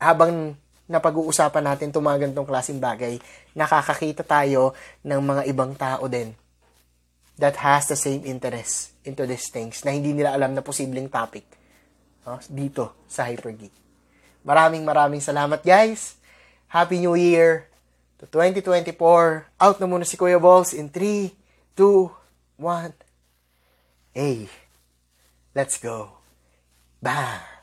habang 0.00 0.56
napag-uusapan 0.88 1.64
natin 1.64 1.88
itong 1.92 2.04
mga 2.04 2.28
ganitong 2.28 2.48
klaseng 2.48 2.80
bagay 2.80 3.20
nakakakita 3.56 4.24
tayo 4.24 4.72
ng 5.04 5.20
mga 5.20 5.42
ibang 5.48 5.72
tao 5.76 6.04
din 6.08 6.32
that 7.40 7.56
has 7.60 7.90
the 7.90 7.98
same 7.98 8.22
interest 8.24 8.94
into 9.02 9.26
these 9.26 9.50
things 9.50 9.82
na 9.82 9.92
hindi 9.92 10.14
nila 10.14 10.32
alam 10.32 10.54
na 10.54 10.62
posibleng 10.62 11.10
topic 11.10 11.44
no? 12.26 12.40
dito 12.48 13.04
sa 13.10 13.28
Hypergeek. 13.28 13.72
Maraming 14.44 14.84
maraming 14.84 15.24
salamat 15.24 15.60
guys. 15.64 16.16
Happy 16.68 17.00
New 17.00 17.16
Year 17.16 17.68
to 18.18 18.26
2024. 18.28 19.46
Out 19.60 19.76
na 19.80 19.86
muna 19.86 20.04
si 20.06 20.16
Kuya 20.18 20.38
Balls 20.38 20.76
in 20.76 20.90
3, 20.90 21.32
2, 21.78 22.10
1. 22.60 22.92
Hey, 24.14 24.46
let's 25.54 25.78
go. 25.78 26.10
Bang! 27.02 27.53